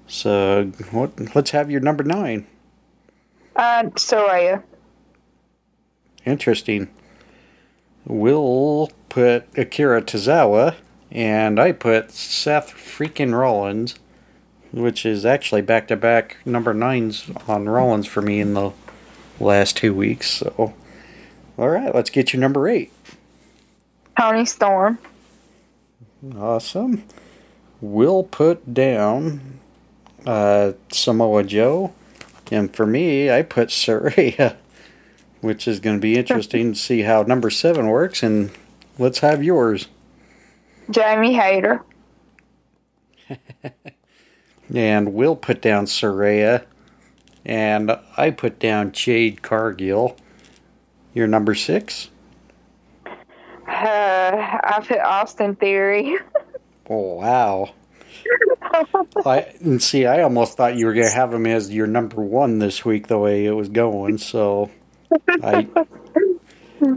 [0.06, 2.46] So what, let's have your number 9.
[3.56, 4.62] Uh, Saraya.
[6.24, 6.88] Interesting.
[8.06, 10.76] Will put Akira Tozawa,
[11.10, 13.96] and I put Seth freaking Rollins
[14.78, 18.72] which is actually back to back number nines on Rollins for me in the
[19.40, 20.30] last two weeks.
[20.30, 20.74] So,
[21.56, 22.92] all right, let's get you number eight.
[24.18, 24.98] Toni Storm.
[26.36, 27.04] Awesome.
[27.80, 29.60] We'll put down
[30.26, 31.94] uh, Samoa Joe.
[32.50, 34.56] And for me, I put Saraya.
[35.40, 38.22] which is going to be interesting to see how number seven works.
[38.22, 38.50] And
[38.98, 39.88] let's have yours.
[40.90, 41.84] Jamie Hayter.
[44.74, 46.64] and Will put down Saraya.
[47.44, 50.16] And I put down Jade Cargill.
[51.14, 52.10] Your number six?
[53.06, 53.10] Uh,
[53.66, 56.16] I put Austin Theory.
[56.90, 57.70] oh, wow.
[59.24, 60.04] I and see.
[60.04, 63.06] I almost thought you were going to have him as your number one this week,
[63.06, 64.18] the way it was going.
[64.18, 64.70] So,
[65.42, 65.66] I.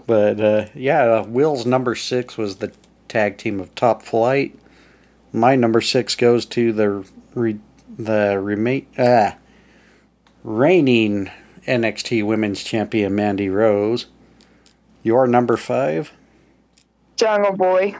[0.05, 2.71] But uh, yeah, Will's number six was the
[3.07, 4.57] tag team of Top Flight.
[5.33, 7.59] My number six goes to the re,
[7.97, 9.35] the remain ah,
[10.43, 11.29] reigning
[11.67, 14.07] NXT Women's Champion Mandy Rose.
[15.03, 16.11] Your number five?
[17.15, 17.95] Jungle Boy.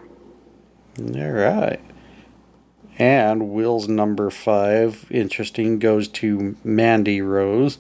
[1.00, 1.80] All right.
[2.98, 7.80] And Will's number five, interesting, goes to Mandy Rose.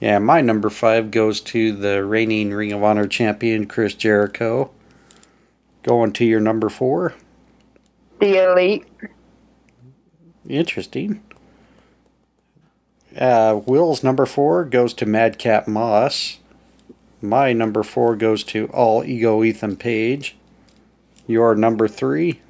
[0.00, 4.70] Yeah, my number five goes to the reigning Ring of Honor champion, Chris Jericho.
[5.82, 7.14] Going to your number four?
[8.20, 8.84] The Elite.
[10.48, 11.22] Interesting.
[13.16, 16.38] Uh, Will's number four goes to Madcap Moss.
[17.22, 20.36] My number four goes to All Ego Ethan Page.
[21.26, 22.40] Your number three?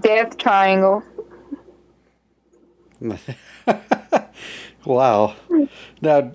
[0.00, 1.02] Death Triangle.
[4.84, 5.34] wow.
[6.00, 6.32] Now,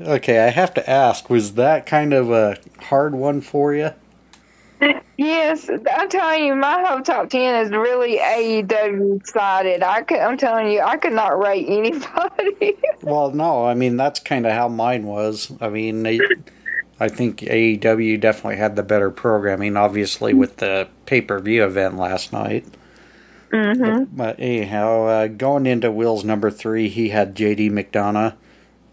[0.00, 3.90] okay, I have to ask, was that kind of a hard one for you?
[5.16, 9.82] Yes, I'm telling you, my whole top ten is really AEW sided.
[9.82, 12.76] I could, I'm telling you, I could not rate anybody.
[13.02, 15.52] well, no, I mean that's kind of how mine was.
[15.60, 16.20] I mean, they,
[17.00, 21.96] I think AEW definitely had the better programming, obviously with the pay per view event
[21.96, 22.64] last night.
[23.50, 24.04] Mm-hmm.
[24.04, 28.36] But, but anyhow, uh, going into Will's number three, he had JD McDonagh.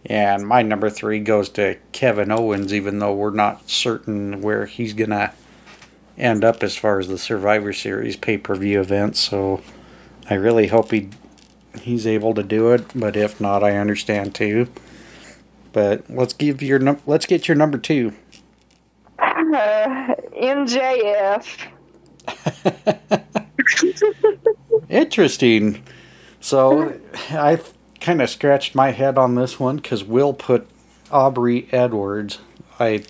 [0.08, 4.94] And my number three goes to Kevin Owens, even though we're not certain where he's
[4.94, 5.34] going to
[6.18, 9.18] end up as far as the Survivor Series pay per view event.
[9.18, 9.62] So
[10.30, 11.10] I really hope he
[11.82, 12.86] he's able to do it.
[12.96, 14.68] But if not, I understand too.
[15.74, 18.14] But let's give your num- let's get your number two.
[19.20, 21.58] Uh, MJF.
[24.90, 25.84] Interesting.
[26.40, 27.00] So
[27.32, 27.60] I
[28.00, 30.68] kind of scratched my head on this one because Will put
[31.12, 32.40] Aubrey Edwards.
[32.80, 33.04] I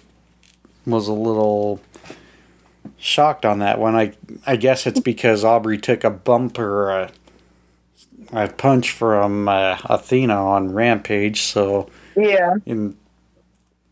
[0.86, 1.82] was a little
[3.06, 3.96] shocked on that one.
[3.96, 4.14] I
[4.46, 7.12] I guess it's because Aubrey took a bumper, a,
[8.34, 12.56] a punch from uh, Athena on Rampage, so Yeah.
[12.66, 12.96] and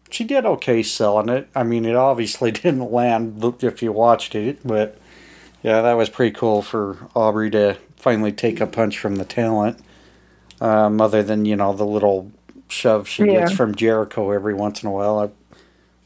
[0.10, 1.48] she did okay selling it.
[1.56, 4.98] I mean, it obviously didn't land if you watched it, but
[5.62, 9.80] yeah, that was pretty cool for Aubrey to finally take a punch from the talent.
[10.60, 12.32] Um, other than you know the little
[12.70, 13.32] shove she Yeah.
[13.40, 15.20] gets from Jericho every once in a while.
[15.20, 15.30] I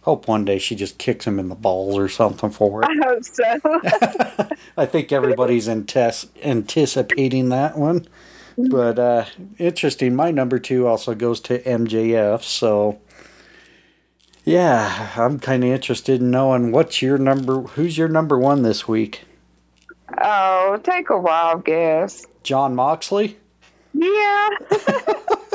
[0.08, 2.88] hope one day she just kicks him in the balls or something for it.
[2.89, 4.47] I hope so.
[4.78, 8.08] I think everybody's antes- anticipating that one.
[8.58, 9.26] But uh,
[9.58, 10.16] interesting.
[10.16, 12.41] My number two also goes to MJF.
[12.41, 13.01] So,
[14.45, 17.64] yeah, I'm kind of interested in knowing what's your number.
[17.64, 19.26] Who's your number one this week?
[20.22, 22.26] oh, take a wild guess.
[22.43, 23.38] Jon Moxley.
[23.93, 24.49] Yeah.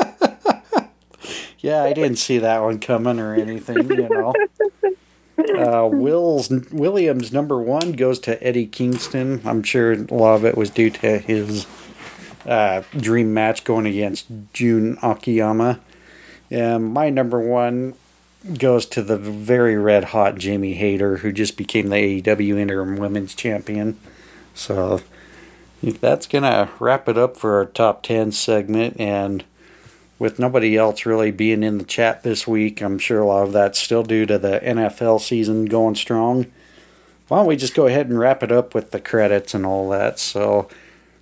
[1.63, 3.89] Yeah, I didn't see that one coming or anything.
[3.89, 4.33] You know.
[5.35, 9.41] Uh, Will's Williams number one goes to Eddie Kingston.
[9.45, 11.65] I'm sure a lot of it was due to his
[12.45, 15.79] uh, dream match going against Jun Akiyama.
[16.51, 17.95] And my number one
[18.57, 23.33] goes to the very red hot Jamie Hayter, who just became the AEW interim women's
[23.33, 23.97] champion.
[24.53, 25.01] So
[25.81, 29.43] that's gonna wrap it up for our top ten segment and
[30.23, 33.51] with nobody else really being in the chat this week, I'm sure a lot of
[33.51, 36.45] that's still due to the NFL season going strong.
[37.27, 39.89] Why don't we just go ahead and wrap it up with the credits and all
[39.89, 40.19] that?
[40.19, 40.69] So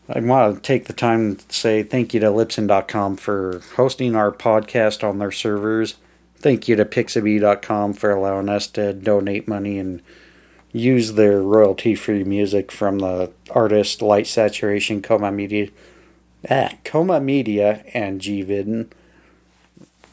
[0.08, 4.32] I want to take the time to say thank you to Lipson.com for hosting our
[4.32, 5.96] podcast on their servers.
[6.36, 10.04] Thank you to Pixabay.com for allowing us to donate money and
[10.72, 15.70] use their royalty free music from the artist Light Saturation Coma Media
[16.84, 18.88] Coma Media and Gvidon.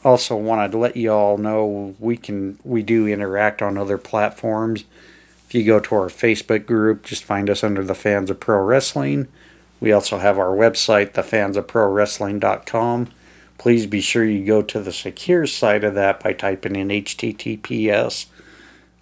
[0.03, 4.85] Also wanted to let you all know we can we do interact on other platforms.
[5.47, 8.63] If you go to our Facebook group, just find us under the Fans of Pro
[8.63, 9.27] Wrestling.
[9.79, 13.09] We also have our website, thefansofprowrestling.com.
[13.57, 18.27] Please be sure you go to the secure side of that by typing in HTTPS.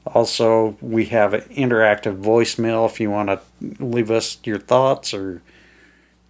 [0.06, 3.40] Also, we have an interactive voicemail if you want to
[3.84, 5.42] leave us your thoughts or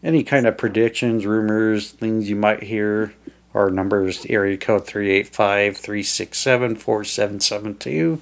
[0.04, 3.14] any kind of predictions, rumors, things you might hear.
[3.54, 8.22] Our number is area code 385 367 4772.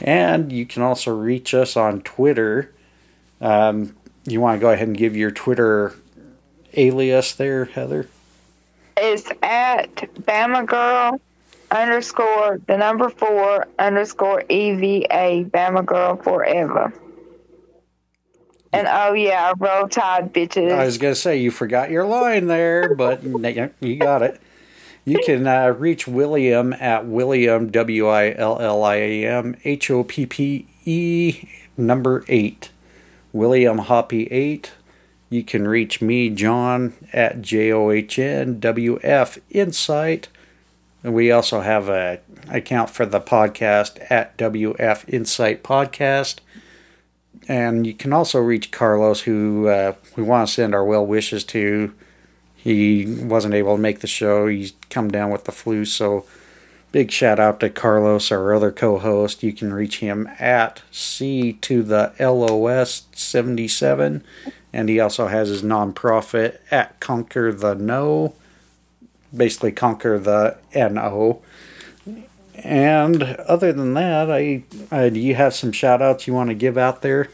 [0.00, 2.72] And you can also reach us on Twitter.
[3.40, 5.94] Um, you want to go ahead and give your Twitter
[6.74, 8.08] alias there, Heather?
[8.96, 11.20] It's at Bama Girl
[11.70, 16.92] underscore the number four underscore EVA Bama Girl Forever.
[18.72, 20.72] And oh yeah, roll tide bitches.
[20.72, 23.22] I was gonna say you forgot your line there, but
[23.80, 24.40] you got it.
[25.04, 29.90] You can uh, reach William at William W I L L I A M H
[29.90, 32.70] O P P E number eight.
[33.32, 34.72] William Hoppy eight.
[35.28, 40.28] You can reach me, John, at J O H N W F Incite.
[41.04, 42.18] And we also have a
[42.48, 46.38] account for the podcast at WF Incite Podcast.
[47.48, 51.44] And you can also reach Carlos, who uh, we want to send our well wishes
[51.44, 51.92] to.
[52.56, 54.48] He wasn't able to make the show.
[54.48, 55.84] He's come down with the flu.
[55.84, 56.26] So,
[56.90, 59.44] big shout out to Carlos, our other co host.
[59.44, 64.24] You can reach him at C to the LOS 77.
[64.72, 68.34] And he also has his nonprofit at Conquer the No.
[69.34, 71.42] Basically, conquer the NO.
[72.64, 76.54] And other than that, I, I do you have some shout outs you want to
[76.54, 77.28] give out there?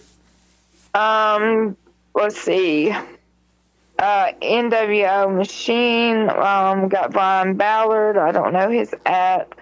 [0.94, 1.76] Um,
[2.14, 2.90] let's see.
[2.90, 6.28] Uh, NWO Machine.
[6.28, 8.16] Um, got Brian Ballard.
[8.16, 9.52] I don't know his at.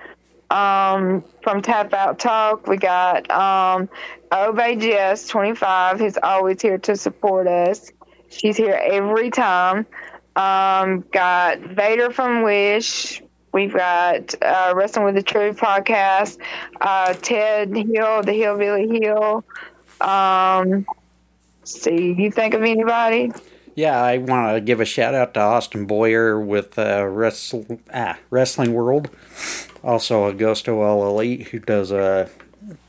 [0.51, 3.89] Um, from Tap Out Talk, we got um,
[4.33, 7.93] Obey Jess 25, who's always here to support us.
[8.31, 9.87] She's here every time.
[10.35, 13.23] Um, got Vader from Wish.
[13.53, 16.39] We've got uh, Wrestling with the Truth podcast.
[16.81, 19.45] Uh, Ted Hill, the Hillbilly Hill.
[20.01, 20.87] Um,
[21.65, 23.33] see, you think of anybody?
[23.75, 28.19] Yeah, I want to give a shout out to Austin Boyer with uh, Wrestle, ah,
[28.31, 29.11] Wrestling World.
[29.83, 32.29] Also, Augusto All Elite, who does uh,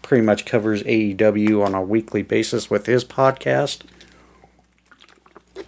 [0.01, 3.81] pretty much covers AEW on a weekly basis with his podcast.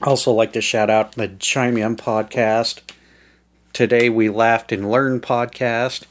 [0.02, 2.82] Also, like to shout out the Chime In podcast.
[3.74, 6.04] Today We Laughed and Learned podcast.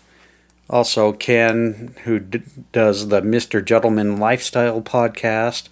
[0.69, 3.65] Also, Ken, who d- does the Mr.
[3.65, 5.69] Gentleman Lifestyle podcast.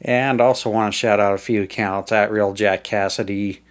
[0.00, 3.62] And also want to shout out a few accounts at Real Jack Cassidy,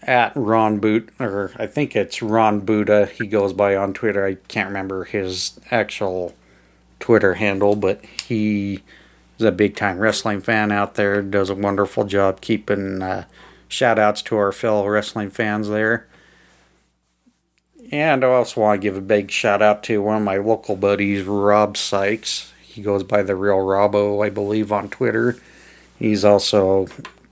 [0.00, 3.04] at Ron Boot, or I think it's Ron Buddha.
[3.04, 4.24] He goes by on Twitter.
[4.24, 6.34] I can't remember his actual
[7.00, 8.80] Twitter handle, but he
[9.38, 11.20] is a big time wrestling fan out there.
[11.20, 13.24] Does a wonderful job keeping uh,
[13.68, 16.06] shout outs to our fellow wrestling fans there.
[17.90, 20.76] And I also want to give a big shout out to one of my local
[20.76, 22.52] buddies, Rob Sykes.
[22.62, 25.36] He goes by the Real Robbo, I believe, on Twitter.
[25.98, 26.86] He's also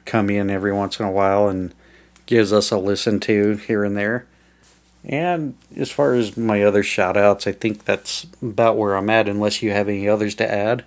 [0.04, 1.72] come in every once in a while and
[2.26, 4.26] gives us a listen to here and there.
[5.04, 9.28] And as far as my other shout outs, I think that's about where I'm at,
[9.28, 10.84] unless you have any others to add.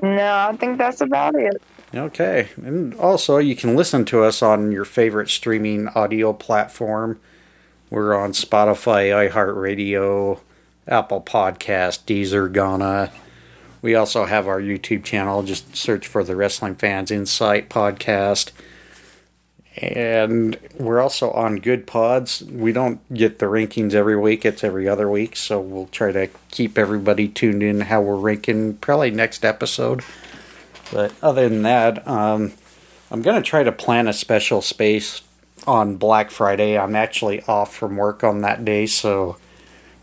[0.00, 1.60] No, I think that's about it.
[1.94, 2.48] Okay.
[2.56, 7.20] And also, you can listen to us on your favorite streaming audio platform.
[7.92, 10.40] We're on Spotify, iHeartRadio,
[10.88, 13.12] Apple Podcast, Deezer, Ghana.
[13.82, 15.42] We also have our YouTube channel.
[15.42, 18.52] Just search for the Wrestling Fans Incite podcast.
[19.76, 22.42] And we're also on Good Pods.
[22.44, 25.36] We don't get the rankings every week, it's every other week.
[25.36, 30.02] So we'll try to keep everybody tuned in how we're ranking probably next episode.
[30.90, 32.54] But other than that, um,
[33.10, 35.20] I'm going to try to plan a special space
[35.66, 36.78] on Black Friday.
[36.78, 38.86] I'm actually off from work on that day.
[38.86, 39.36] So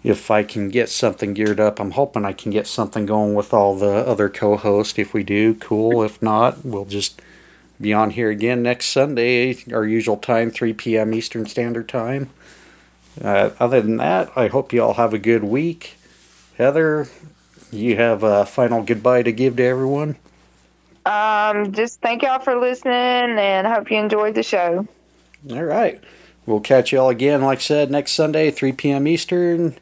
[0.03, 3.53] if I can get something geared up, I'm hoping I can get something going with
[3.53, 4.97] all the other co hosts.
[4.97, 6.03] If we do, cool.
[6.03, 7.21] If not, we'll just
[7.81, 11.13] be on here again next Sunday, our usual time, 3 p.m.
[11.13, 12.29] Eastern Standard Time.
[13.21, 15.97] Uh, other than that, I hope you all have a good week.
[16.57, 17.07] Heather,
[17.71, 20.17] you have a final goodbye to give to everyone?
[21.05, 24.87] Um, just thank y'all for listening and hope you enjoyed the show.
[25.49, 26.01] All right.
[26.45, 29.07] We'll catch you all again, like I said, next Sunday, 3 p.m.
[29.07, 29.75] Eastern.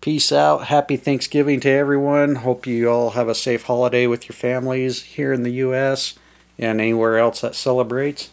[0.00, 0.66] Peace out.
[0.66, 2.36] Happy Thanksgiving to everyone.
[2.36, 6.18] Hope you all have a safe holiday with your families here in the U.S
[6.60, 8.28] and anywhere else that celebrates.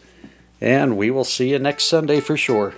[0.60, 2.74] And we will see you next Sunday for sure.